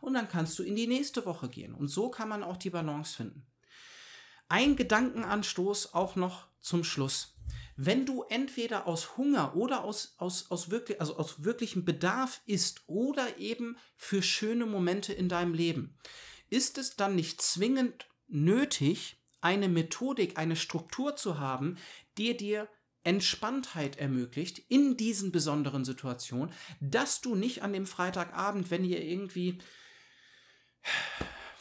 Und 0.00 0.14
dann 0.14 0.28
kannst 0.28 0.58
du 0.58 0.62
in 0.62 0.76
die 0.76 0.86
nächste 0.86 1.26
Woche 1.26 1.48
gehen. 1.48 1.74
Und 1.74 1.88
so 1.88 2.10
kann 2.10 2.28
man 2.28 2.42
auch 2.42 2.56
die 2.56 2.70
Balance 2.70 3.16
finden. 3.16 3.46
Ein 4.48 4.76
Gedankenanstoß 4.76 5.94
auch 5.94 6.16
noch 6.16 6.48
zum 6.60 6.84
Schluss. 6.84 7.34
Wenn 7.76 8.06
du 8.06 8.22
entweder 8.22 8.86
aus 8.86 9.16
Hunger 9.16 9.56
oder 9.56 9.82
aus, 9.82 10.14
aus, 10.18 10.50
aus, 10.50 10.70
wirklich, 10.70 11.00
also 11.00 11.16
aus 11.16 11.42
wirklichem 11.42 11.84
Bedarf 11.84 12.40
isst 12.46 12.82
oder 12.86 13.38
eben 13.38 13.76
für 13.96 14.22
schöne 14.22 14.66
Momente 14.66 15.12
in 15.12 15.28
deinem 15.28 15.54
Leben, 15.54 15.98
ist 16.50 16.78
es 16.78 16.96
dann 16.96 17.16
nicht 17.16 17.42
zwingend 17.42 18.08
nötig, 18.28 19.20
eine 19.40 19.68
Methodik, 19.68 20.38
eine 20.38 20.56
Struktur 20.56 21.16
zu 21.16 21.38
haben, 21.38 21.76
die 22.16 22.36
dir 22.36 22.68
Entspanntheit 23.02 23.96
ermöglicht 23.96 24.58
in 24.68 24.96
diesen 24.96 25.30
besonderen 25.30 25.84
Situationen, 25.84 26.52
dass 26.80 27.20
du 27.20 27.34
nicht 27.34 27.62
an 27.62 27.72
dem 27.72 27.86
Freitagabend, 27.86 28.70
wenn 28.70 28.84
ihr 28.84 29.02
irgendwie 29.02 29.58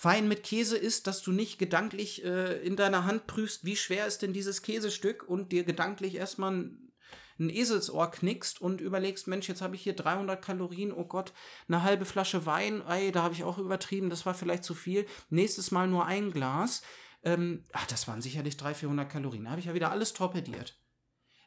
Wein 0.01 0.27
mit 0.27 0.43
Käse 0.43 0.77
isst, 0.77 1.07
dass 1.07 1.21
du 1.21 1.31
nicht 1.31 1.57
gedanklich 1.57 2.23
äh, 2.23 2.57
in 2.65 2.75
deiner 2.75 3.05
Hand 3.05 3.27
prüfst, 3.27 3.63
wie 3.63 3.75
schwer 3.75 4.05
ist 4.05 4.21
denn 4.21 4.33
dieses 4.33 4.61
Käsestück 4.61 5.23
und 5.27 5.51
dir 5.51 5.63
gedanklich 5.63 6.15
erstmal 6.15 6.53
ein, 6.53 6.91
ein 7.39 7.49
Eselsohr 7.49 8.11
knickst 8.11 8.61
und 8.61 8.81
überlegst, 8.81 9.27
Mensch, 9.27 9.47
jetzt 9.47 9.61
habe 9.61 9.75
ich 9.75 9.83
hier 9.83 9.95
300 9.95 10.43
Kalorien, 10.43 10.91
oh 10.91 11.05
Gott, 11.05 11.33
eine 11.67 11.83
halbe 11.83 12.05
Flasche 12.05 12.45
Wein, 12.45 12.81
ey, 12.87 13.11
da 13.11 13.23
habe 13.23 13.33
ich 13.33 13.43
auch 13.43 13.57
übertrieben, 13.57 14.09
das 14.09 14.25
war 14.25 14.33
vielleicht 14.33 14.63
zu 14.63 14.73
viel. 14.73 15.05
Nächstes 15.29 15.71
Mal 15.71 15.87
nur 15.87 16.05
ein 16.05 16.31
Glas. 16.31 16.83
Ähm, 17.23 17.65
ach, 17.71 17.85
das 17.87 18.07
waren 18.07 18.21
sicherlich 18.21 18.57
300, 18.57 18.77
400 18.77 19.09
Kalorien. 19.09 19.45
Da 19.45 19.51
habe 19.51 19.61
ich 19.61 19.67
ja 19.67 19.73
wieder 19.73 19.91
alles 19.91 20.13
torpediert. 20.13 20.77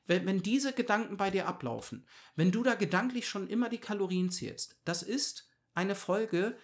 Wenn, 0.07 0.25
wenn 0.25 0.43
diese 0.43 0.73
Gedanken 0.73 1.17
bei 1.17 1.31
dir 1.31 1.47
ablaufen, 1.47 2.07
wenn 2.37 2.53
du 2.53 2.63
da 2.63 2.75
gedanklich 2.75 3.29
schon 3.29 3.49
immer 3.49 3.69
die 3.69 3.79
Kalorien 3.79 4.31
zählst, 4.31 4.81
das 4.85 5.03
ist 5.03 5.49
eine 5.75 5.95
Folge 5.95 6.57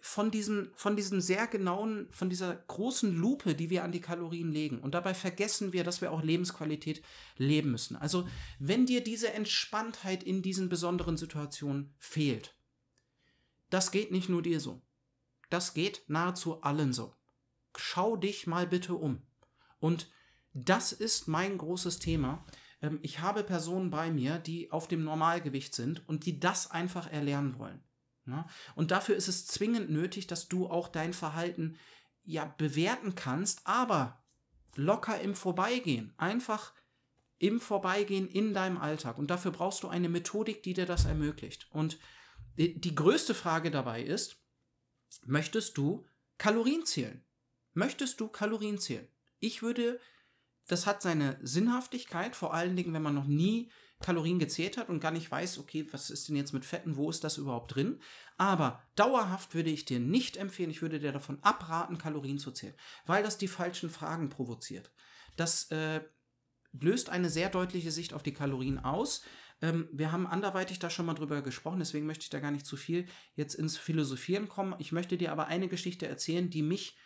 von 0.00 0.30
diesem, 0.30 0.70
von 0.74 0.96
diesem 0.96 1.20
sehr 1.20 1.46
genauen, 1.46 2.08
von 2.10 2.30
dieser 2.30 2.54
großen 2.54 3.14
Lupe, 3.14 3.54
die 3.54 3.70
wir 3.70 3.84
an 3.84 3.92
die 3.92 4.00
Kalorien 4.00 4.50
legen. 4.50 4.78
Und 4.80 4.94
dabei 4.94 5.14
vergessen 5.14 5.72
wir, 5.72 5.84
dass 5.84 6.00
wir 6.00 6.12
auch 6.12 6.22
Lebensqualität 6.22 7.02
leben 7.36 7.70
müssen. 7.70 7.96
Also, 7.96 8.26
wenn 8.58 8.86
dir 8.86 9.02
diese 9.02 9.32
Entspanntheit 9.32 10.22
in 10.22 10.42
diesen 10.42 10.68
besonderen 10.68 11.16
Situationen 11.16 11.94
fehlt, 11.98 12.54
das 13.68 13.90
geht 13.90 14.10
nicht 14.10 14.28
nur 14.28 14.42
dir 14.42 14.60
so. 14.60 14.82
Das 15.48 15.74
geht 15.74 16.02
nahezu 16.08 16.62
allen 16.62 16.92
so. 16.92 17.14
Schau 17.76 18.16
dich 18.16 18.46
mal 18.46 18.66
bitte 18.66 18.94
um. 18.94 19.22
Und 19.78 20.10
das 20.52 20.92
ist 20.92 21.28
mein 21.28 21.58
großes 21.58 21.98
Thema. 21.98 22.44
Ähm, 22.82 22.98
ich 23.02 23.20
habe 23.20 23.44
Personen 23.44 23.90
bei 23.90 24.10
mir, 24.10 24.38
die 24.38 24.70
auf 24.72 24.88
dem 24.88 25.04
Normalgewicht 25.04 25.74
sind 25.74 26.06
und 26.08 26.26
die 26.26 26.40
das 26.40 26.70
einfach 26.70 27.10
erlernen 27.10 27.58
wollen. 27.58 27.82
Ne? 28.30 28.46
Und 28.74 28.90
dafür 28.90 29.16
ist 29.16 29.28
es 29.28 29.46
zwingend 29.46 29.90
nötig, 29.90 30.26
dass 30.26 30.48
du 30.48 30.68
auch 30.68 30.88
dein 30.88 31.12
Verhalten 31.12 31.76
ja 32.24 32.46
bewerten 32.56 33.14
kannst, 33.14 33.60
aber 33.64 34.22
locker 34.76 35.20
im 35.20 35.34
Vorbeigehen. 35.34 36.14
Einfach 36.16 36.72
im 37.38 37.60
Vorbeigehen 37.60 38.28
in 38.28 38.54
deinem 38.54 38.78
Alltag. 38.78 39.18
Und 39.18 39.30
dafür 39.30 39.50
brauchst 39.50 39.82
du 39.82 39.88
eine 39.88 40.08
Methodik, 40.08 40.62
die 40.62 40.74
dir 40.74 40.86
das 40.86 41.06
ermöglicht. 41.06 41.66
Und 41.70 41.98
die 42.56 42.94
größte 42.94 43.34
Frage 43.34 43.70
dabei 43.70 44.02
ist, 44.02 44.36
möchtest 45.24 45.78
du 45.78 46.06
Kalorien 46.38 46.84
zählen? 46.84 47.24
Möchtest 47.72 48.20
du 48.20 48.28
Kalorien 48.28 48.78
zählen? 48.78 49.08
Ich 49.38 49.62
würde, 49.62 49.98
das 50.70 50.86
hat 50.86 51.02
seine 51.02 51.38
Sinnhaftigkeit, 51.42 52.36
vor 52.36 52.54
allen 52.54 52.76
Dingen, 52.76 52.92
wenn 52.94 53.02
man 53.02 53.14
noch 53.14 53.26
nie 53.26 53.70
Kalorien 54.00 54.38
gezählt 54.38 54.76
hat 54.78 54.88
und 54.88 55.00
gar 55.00 55.10
nicht 55.10 55.30
weiß, 55.30 55.58
okay, 55.58 55.86
was 55.90 56.10
ist 56.10 56.28
denn 56.28 56.36
jetzt 56.36 56.52
mit 56.52 56.64
Fetten, 56.64 56.96
wo 56.96 57.10
ist 57.10 57.24
das 57.24 57.38
überhaupt 57.38 57.74
drin? 57.74 58.00
Aber 58.38 58.82
dauerhaft 58.94 59.54
würde 59.54 59.70
ich 59.70 59.84
dir 59.84 60.00
nicht 60.00 60.36
empfehlen, 60.36 60.70
ich 60.70 60.80
würde 60.80 61.00
dir 61.00 61.12
davon 61.12 61.42
abraten, 61.42 61.98
Kalorien 61.98 62.38
zu 62.38 62.52
zählen, 62.52 62.74
weil 63.04 63.22
das 63.22 63.36
die 63.36 63.48
falschen 63.48 63.90
Fragen 63.90 64.30
provoziert. 64.30 64.90
Das 65.36 65.70
äh, 65.70 66.00
löst 66.72 67.10
eine 67.10 67.28
sehr 67.28 67.50
deutliche 67.50 67.90
Sicht 67.90 68.14
auf 68.14 68.22
die 68.22 68.32
Kalorien 68.32 68.78
aus. 68.78 69.22
Ähm, 69.60 69.88
wir 69.92 70.12
haben 70.12 70.26
anderweitig 70.26 70.78
da 70.78 70.88
schon 70.88 71.06
mal 71.06 71.14
drüber 71.14 71.42
gesprochen, 71.42 71.80
deswegen 71.80 72.06
möchte 72.06 72.22
ich 72.22 72.30
da 72.30 72.40
gar 72.40 72.52
nicht 72.52 72.66
zu 72.66 72.76
viel 72.76 73.06
jetzt 73.34 73.54
ins 73.54 73.76
Philosophieren 73.76 74.48
kommen. 74.48 74.74
Ich 74.78 74.92
möchte 74.92 75.18
dir 75.18 75.32
aber 75.32 75.48
eine 75.48 75.68
Geschichte 75.68 76.06
erzählen, 76.06 76.48
die 76.48 76.62
mich 76.62 76.96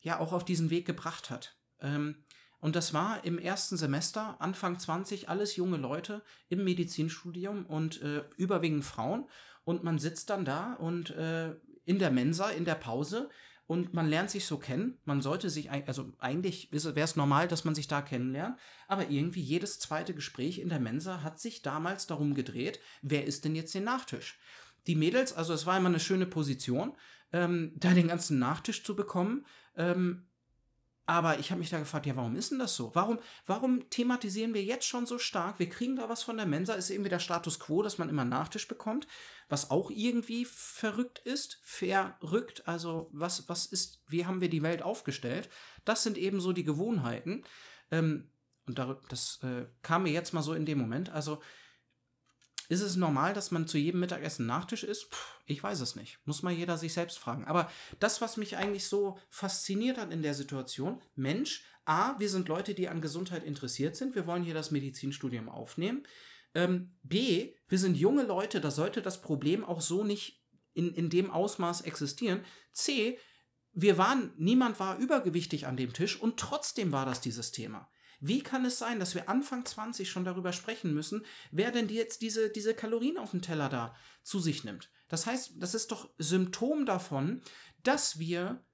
ja 0.00 0.18
auch 0.18 0.32
auf 0.32 0.44
diesen 0.44 0.70
Weg 0.70 0.86
gebracht 0.86 1.30
hat. 1.30 1.56
Ähm, 1.80 2.24
und 2.62 2.76
das 2.76 2.94
war 2.94 3.24
im 3.24 3.40
ersten 3.40 3.76
Semester, 3.76 4.40
Anfang 4.40 4.78
20, 4.78 5.28
alles 5.28 5.56
junge 5.56 5.78
Leute 5.78 6.22
im 6.48 6.62
Medizinstudium 6.62 7.66
und 7.66 8.00
äh, 8.02 8.22
überwiegend 8.36 8.84
Frauen. 8.84 9.28
Und 9.64 9.82
man 9.82 9.98
sitzt 9.98 10.30
dann 10.30 10.44
da 10.44 10.74
und 10.74 11.10
äh, 11.10 11.56
in 11.84 11.98
der 11.98 12.12
Mensa, 12.12 12.50
in 12.50 12.64
der 12.64 12.76
Pause 12.76 13.30
und 13.66 13.94
man 13.94 14.08
lernt 14.08 14.30
sich 14.30 14.46
so 14.46 14.58
kennen. 14.58 14.96
Man 15.04 15.22
sollte 15.22 15.50
sich, 15.50 15.72
also 15.72 16.12
eigentlich 16.20 16.68
wäre 16.70 17.00
es 17.00 17.16
normal, 17.16 17.48
dass 17.48 17.64
man 17.64 17.74
sich 17.74 17.88
da 17.88 18.00
kennenlernt, 18.00 18.56
aber 18.86 19.10
irgendwie 19.10 19.42
jedes 19.42 19.80
zweite 19.80 20.14
Gespräch 20.14 20.60
in 20.60 20.68
der 20.68 20.78
Mensa 20.78 21.24
hat 21.24 21.40
sich 21.40 21.62
damals 21.62 22.06
darum 22.06 22.32
gedreht, 22.32 22.78
wer 23.02 23.26
ist 23.26 23.44
denn 23.44 23.56
jetzt 23.56 23.74
den 23.74 23.84
Nachtisch? 23.84 24.38
Die 24.86 24.94
Mädels, 24.94 25.32
also 25.32 25.52
es 25.52 25.66
war 25.66 25.78
immer 25.78 25.88
eine 25.88 25.98
schöne 25.98 26.26
Position, 26.26 26.96
ähm, 27.32 27.72
da 27.74 27.92
den 27.92 28.06
ganzen 28.06 28.38
Nachtisch 28.38 28.84
zu 28.84 28.94
bekommen. 28.94 29.46
Ähm, 29.74 30.28
aber 31.04 31.40
ich 31.40 31.50
habe 31.50 31.58
mich 31.58 31.70
da 31.70 31.80
gefragt, 31.80 32.06
ja, 32.06 32.14
warum 32.14 32.36
ist 32.36 32.52
denn 32.52 32.60
das 32.60 32.76
so? 32.76 32.94
Warum, 32.94 33.18
warum 33.46 33.90
thematisieren 33.90 34.54
wir 34.54 34.62
jetzt 34.62 34.86
schon 34.86 35.04
so 35.04 35.18
stark? 35.18 35.58
Wir 35.58 35.68
kriegen 35.68 35.96
da 35.96 36.08
was 36.08 36.22
von 36.22 36.36
der 36.36 36.46
Mensa, 36.46 36.74
ist 36.74 36.90
irgendwie 36.90 37.10
der 37.10 37.18
Status 37.18 37.58
quo, 37.58 37.82
dass 37.82 37.98
man 37.98 38.08
immer 38.08 38.24
Nachtisch 38.24 38.68
bekommt, 38.68 39.08
was 39.48 39.70
auch 39.70 39.90
irgendwie 39.90 40.44
verrückt 40.44 41.18
ist, 41.18 41.58
verrückt. 41.62 42.62
Also, 42.66 43.08
was, 43.12 43.48
was 43.48 43.66
ist, 43.66 44.02
wie 44.06 44.26
haben 44.26 44.40
wir 44.40 44.48
die 44.48 44.62
Welt 44.62 44.82
aufgestellt? 44.82 45.50
Das 45.84 46.04
sind 46.04 46.16
eben 46.16 46.40
so 46.40 46.52
die 46.52 46.64
Gewohnheiten. 46.64 47.42
Ähm, 47.90 48.30
und 48.66 48.78
das 49.08 49.40
äh, 49.42 49.66
kam 49.82 50.04
mir 50.04 50.12
jetzt 50.12 50.32
mal 50.32 50.42
so 50.42 50.54
in 50.54 50.66
dem 50.66 50.78
Moment. 50.78 51.10
Also, 51.10 51.42
ist 52.72 52.80
es 52.80 52.96
normal, 52.96 53.34
dass 53.34 53.50
man 53.50 53.68
zu 53.68 53.76
jedem 53.76 54.00
Mittagessen 54.00 54.46
Nachtisch 54.46 54.82
isst? 54.82 55.10
Puh, 55.10 55.18
ich 55.44 55.62
weiß 55.62 55.80
es 55.80 55.94
nicht. 55.94 56.18
Muss 56.24 56.42
mal 56.42 56.54
jeder 56.54 56.78
sich 56.78 56.94
selbst 56.94 57.18
fragen. 57.18 57.44
Aber 57.44 57.70
das, 58.00 58.22
was 58.22 58.38
mich 58.38 58.56
eigentlich 58.56 58.86
so 58.86 59.18
fasziniert 59.28 59.98
hat 59.98 60.10
in 60.10 60.22
der 60.22 60.32
Situation, 60.32 61.02
Mensch, 61.14 61.64
A, 61.84 62.18
wir 62.18 62.30
sind 62.30 62.48
Leute, 62.48 62.72
die 62.72 62.88
an 62.88 63.02
Gesundheit 63.02 63.44
interessiert 63.44 63.94
sind. 63.94 64.14
Wir 64.14 64.26
wollen 64.26 64.42
hier 64.42 64.54
das 64.54 64.70
Medizinstudium 64.70 65.50
aufnehmen. 65.50 66.04
Ähm, 66.54 66.94
B, 67.02 67.52
wir 67.68 67.78
sind 67.78 67.94
junge 67.94 68.22
Leute, 68.22 68.60
da 68.62 68.70
sollte 68.70 69.02
das 69.02 69.20
Problem 69.20 69.64
auch 69.64 69.82
so 69.82 70.02
nicht 70.02 70.42
in, 70.72 70.94
in 70.94 71.10
dem 71.10 71.30
Ausmaß 71.30 71.82
existieren. 71.82 72.42
C, 72.72 73.18
wir 73.74 73.98
waren, 73.98 74.32
niemand 74.38 74.80
war 74.80 74.96
übergewichtig 74.96 75.66
an 75.66 75.76
dem 75.76 75.92
Tisch 75.92 76.18
und 76.18 76.40
trotzdem 76.40 76.90
war 76.90 77.04
das 77.04 77.20
dieses 77.20 77.52
Thema. 77.52 77.90
Wie 78.24 78.40
kann 78.40 78.64
es 78.64 78.78
sein, 78.78 79.00
dass 79.00 79.16
wir 79.16 79.28
Anfang 79.28 79.64
20 79.64 80.08
schon 80.08 80.24
darüber 80.24 80.52
sprechen 80.52 80.94
müssen, 80.94 81.26
wer 81.50 81.72
denn 81.72 81.88
jetzt 81.88 82.22
diese, 82.22 82.50
diese 82.50 82.72
Kalorien 82.72 83.18
auf 83.18 83.32
dem 83.32 83.42
Teller 83.42 83.68
da 83.68 83.96
zu 84.22 84.38
sich 84.38 84.62
nimmt? 84.62 84.90
Das 85.08 85.26
heißt, 85.26 85.54
das 85.56 85.74
ist 85.74 85.90
doch 85.90 86.08
Symptom 86.18 86.86
davon, 86.86 87.42
dass 87.82 88.20
wir 88.20 88.64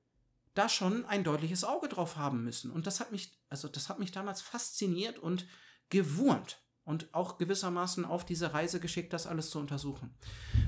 da 0.53 0.69
schon 0.69 1.07
ein 1.07 1.25
deutliches 1.25 1.65
Auge 1.65 1.89
drauf 1.89 2.17
haben 2.17 2.45
müssen. 2.45 2.71
Und 2.71 2.87
das 2.87 3.01
hat 3.01 3.11
mich, 3.11 3.41
also 3.49 3.69
das 3.69 3.89
hat 3.89 3.99
mich 3.99 4.13
damals 4.13 4.43
fasziniert 4.43 5.19
und 5.19 5.47
gewurmt 5.89 6.63
und 6.85 7.15
auch 7.15 7.39
gewissermaßen 7.39 8.05
auf 8.05 8.27
diese 8.27 8.53
Reise 8.53 8.81
geschickt, 8.81 9.15
das 9.15 9.27
alles 9.27 9.49
zu 9.49 9.59
untersuchen. 9.59 10.15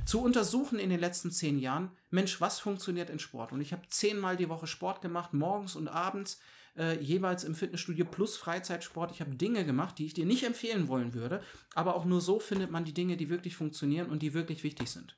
Zu 0.07 0.23
untersuchen 0.23 0.79
in 0.79 0.89
den 0.89 1.01
letzten 1.01 1.31
zehn 1.31 1.59
Jahren, 1.59 1.91
Mensch, 2.09 2.41
was 2.41 2.61
funktioniert 2.61 3.11
in 3.11 3.19
Sport? 3.19 3.53
Und 3.53 3.61
ich 3.61 3.73
habe 3.73 3.89
zehnmal 3.89 4.39
die 4.39 4.49
Woche 4.49 4.67
Sport 4.67 5.03
gemacht, 5.03 5.35
morgens 5.35 5.77
und 5.77 5.89
abends 5.89 6.41
äh, 6.77 6.99
jeweils 7.01 7.45
im 7.45 7.55
Fitnessstudio 7.55 8.05
plus 8.05 8.37
Freizeitsport. 8.37 9.11
Ich 9.11 9.21
habe 9.21 9.35
Dinge 9.35 9.65
gemacht, 9.65 9.99
die 9.99 10.07
ich 10.07 10.15
dir 10.15 10.27
nicht 10.27 10.45
empfehlen 10.45 10.89
wollen 10.89 11.15
würde, 11.15 11.43
aber 11.75 11.95
auch 11.95 12.05
nur 12.05 12.21
so 12.21 12.39
findet 12.41 12.71
man 12.71 12.85
die 12.85 12.95
Dinge, 12.95 13.17
die 13.17 13.29
wirklich 13.29 13.57
funktionieren 13.57 14.11
und 14.11 14.23
die 14.23 14.35
wirklich 14.35 14.63
wichtig 14.63 14.89
sind. 14.89 15.17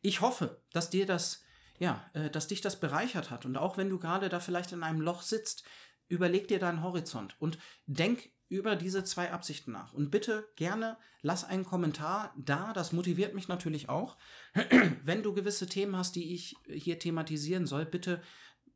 Ich 0.00 0.20
hoffe, 0.20 0.62
dass 0.72 0.90
dir 0.90 1.06
das, 1.06 1.42
ja, 1.78 2.08
äh, 2.12 2.30
dass 2.30 2.48
dich 2.48 2.60
das 2.60 2.80
bereichert 2.80 3.30
hat 3.30 3.46
und 3.46 3.56
auch 3.56 3.76
wenn 3.76 3.90
du 3.90 3.98
gerade 3.98 4.28
da 4.28 4.40
vielleicht 4.40 4.72
in 4.72 4.82
einem 4.82 5.00
Loch 5.00 5.22
sitzt, 5.22 5.64
überleg 6.08 6.48
dir 6.48 6.58
deinen 6.58 6.82
Horizont 6.82 7.36
und 7.38 7.58
denk 7.86 8.30
über 8.48 8.76
diese 8.76 9.04
zwei 9.04 9.30
Absichten 9.30 9.72
nach. 9.72 9.92
Und 9.92 10.10
bitte 10.10 10.48
gerne 10.56 10.96
lass 11.20 11.44
einen 11.44 11.64
Kommentar 11.64 12.32
da, 12.36 12.72
das 12.72 12.92
motiviert 12.92 13.34
mich 13.34 13.48
natürlich 13.48 13.88
auch. 13.88 14.16
Wenn 15.02 15.22
du 15.22 15.34
gewisse 15.34 15.66
Themen 15.66 15.96
hast, 15.96 16.16
die 16.16 16.34
ich 16.34 16.56
hier 16.66 16.98
thematisieren 16.98 17.66
soll, 17.66 17.84
bitte 17.84 18.22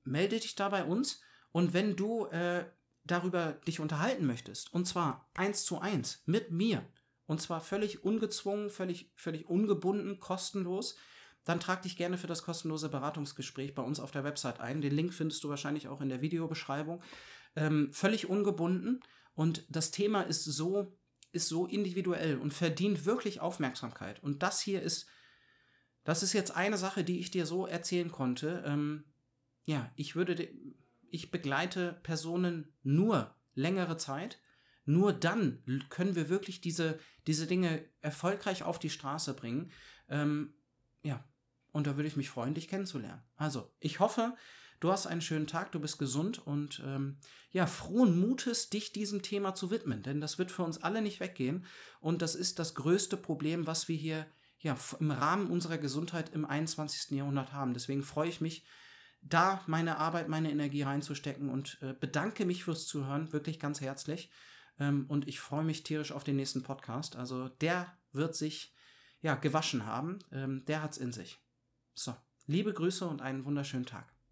melde 0.04 0.40
dich 0.40 0.54
da 0.54 0.68
bei 0.68 0.84
uns 0.84 1.20
und 1.52 1.74
wenn 1.74 1.96
du 1.96 2.26
äh, 2.26 2.64
darüber 3.04 3.52
dich 3.66 3.80
unterhalten 3.80 4.26
möchtest, 4.26 4.72
und 4.72 4.86
zwar 4.86 5.30
eins 5.34 5.64
zu 5.64 5.80
eins 5.80 6.22
mit 6.26 6.50
mir, 6.50 6.84
und 7.26 7.40
zwar 7.40 7.60
völlig 7.60 8.04
ungezwungen, 8.04 8.70
völlig, 8.70 9.12
völlig 9.16 9.48
ungebunden, 9.48 10.20
kostenlos, 10.20 10.96
dann 11.44 11.60
trag 11.60 11.82
dich 11.82 11.96
gerne 11.96 12.18
für 12.18 12.26
das 12.26 12.42
kostenlose 12.42 12.88
Beratungsgespräch 12.88 13.74
bei 13.74 13.82
uns 13.82 14.00
auf 14.00 14.12
der 14.12 14.24
Website 14.24 14.60
ein. 14.60 14.80
Den 14.80 14.94
Link 14.94 15.12
findest 15.12 15.42
du 15.42 15.48
wahrscheinlich 15.48 15.88
auch 15.88 16.00
in 16.00 16.08
der 16.08 16.20
Videobeschreibung. 16.20 17.02
Ähm, 17.56 17.92
völlig 17.92 18.28
ungebunden 18.28 19.00
und 19.34 19.64
das 19.68 19.90
Thema 19.90 20.22
ist 20.22 20.44
so, 20.44 20.96
ist 21.32 21.48
so 21.48 21.66
individuell 21.66 22.38
und 22.38 22.54
verdient 22.54 23.04
wirklich 23.04 23.40
Aufmerksamkeit. 23.40 24.22
Und 24.22 24.42
das 24.42 24.60
hier 24.60 24.82
ist, 24.82 25.06
das 26.04 26.22
ist 26.22 26.32
jetzt 26.32 26.54
eine 26.54 26.78
Sache, 26.78 27.04
die 27.04 27.18
ich 27.18 27.30
dir 27.30 27.46
so 27.46 27.66
erzählen 27.66 28.10
konnte. 28.10 28.62
Ähm, 28.66 29.04
ja, 29.64 29.90
ich 29.96 30.16
würde, 30.16 30.48
ich 31.10 31.30
begleite 31.30 32.00
Personen 32.02 32.72
nur 32.82 33.34
längere 33.54 33.96
Zeit. 33.96 34.40
Nur 34.84 35.12
dann 35.12 35.62
können 35.90 36.16
wir 36.16 36.28
wirklich 36.28 36.60
diese, 36.60 36.98
diese 37.26 37.46
Dinge 37.46 37.84
erfolgreich 38.00 38.64
auf 38.64 38.78
die 38.78 38.90
Straße 38.90 39.34
bringen. 39.34 39.70
Ähm, 40.08 40.54
ja, 41.02 41.24
und 41.70 41.86
da 41.86 41.96
würde 41.96 42.08
ich 42.08 42.16
mich 42.16 42.30
freuen, 42.30 42.54
dich 42.54 42.68
kennenzulernen. 42.68 43.22
Also, 43.36 43.70
ich 43.78 44.00
hoffe, 44.00 44.34
Du 44.82 44.90
hast 44.90 45.06
einen 45.06 45.20
schönen 45.20 45.46
Tag, 45.46 45.70
du 45.70 45.78
bist 45.78 46.00
gesund 46.00 46.44
und 46.44 46.82
ähm, 46.84 47.16
ja, 47.52 47.68
frohen 47.68 48.18
Mutes, 48.18 48.68
dich 48.68 48.92
diesem 48.92 49.22
Thema 49.22 49.54
zu 49.54 49.70
widmen, 49.70 50.02
denn 50.02 50.20
das 50.20 50.38
wird 50.38 50.50
für 50.50 50.64
uns 50.64 50.82
alle 50.82 51.02
nicht 51.02 51.20
weggehen 51.20 51.64
und 52.00 52.20
das 52.20 52.34
ist 52.34 52.58
das 52.58 52.74
größte 52.74 53.16
Problem, 53.16 53.68
was 53.68 53.86
wir 53.86 53.94
hier 53.94 54.26
ja, 54.58 54.76
im 54.98 55.12
Rahmen 55.12 55.52
unserer 55.52 55.78
Gesundheit 55.78 56.30
im 56.34 56.44
21. 56.44 57.12
Jahrhundert 57.12 57.52
haben. 57.52 57.74
Deswegen 57.74 58.02
freue 58.02 58.28
ich 58.28 58.40
mich, 58.40 58.64
da 59.22 59.62
meine 59.66 59.98
Arbeit, 59.98 60.28
meine 60.28 60.50
Energie 60.50 60.82
reinzustecken 60.82 61.48
und 61.48 61.78
äh, 61.80 61.94
bedanke 61.94 62.44
mich 62.44 62.64
fürs 62.64 62.86
Zuhören, 62.86 63.32
wirklich 63.32 63.58
ganz 63.58 63.80
herzlich. 63.80 64.30
Ähm, 64.78 65.06
und 65.08 65.28
ich 65.28 65.40
freue 65.40 65.64
mich 65.64 65.84
tierisch 65.84 66.12
auf 66.12 66.24
den 66.24 66.36
nächsten 66.36 66.62
Podcast. 66.62 67.16
Also 67.16 67.48
der 67.48 67.96
wird 68.12 68.34
sich 68.34 68.74
ja 69.20 69.34
gewaschen 69.34 69.86
haben. 69.86 70.18
Ähm, 70.32 70.64
der 70.66 70.82
hat's 70.82 70.98
in 70.98 71.12
sich. 71.12 71.40
So, 71.94 72.14
liebe 72.46 72.72
Grüße 72.72 73.06
und 73.06 73.22
einen 73.22 73.44
wunderschönen 73.44 73.86
Tag. 73.86 74.11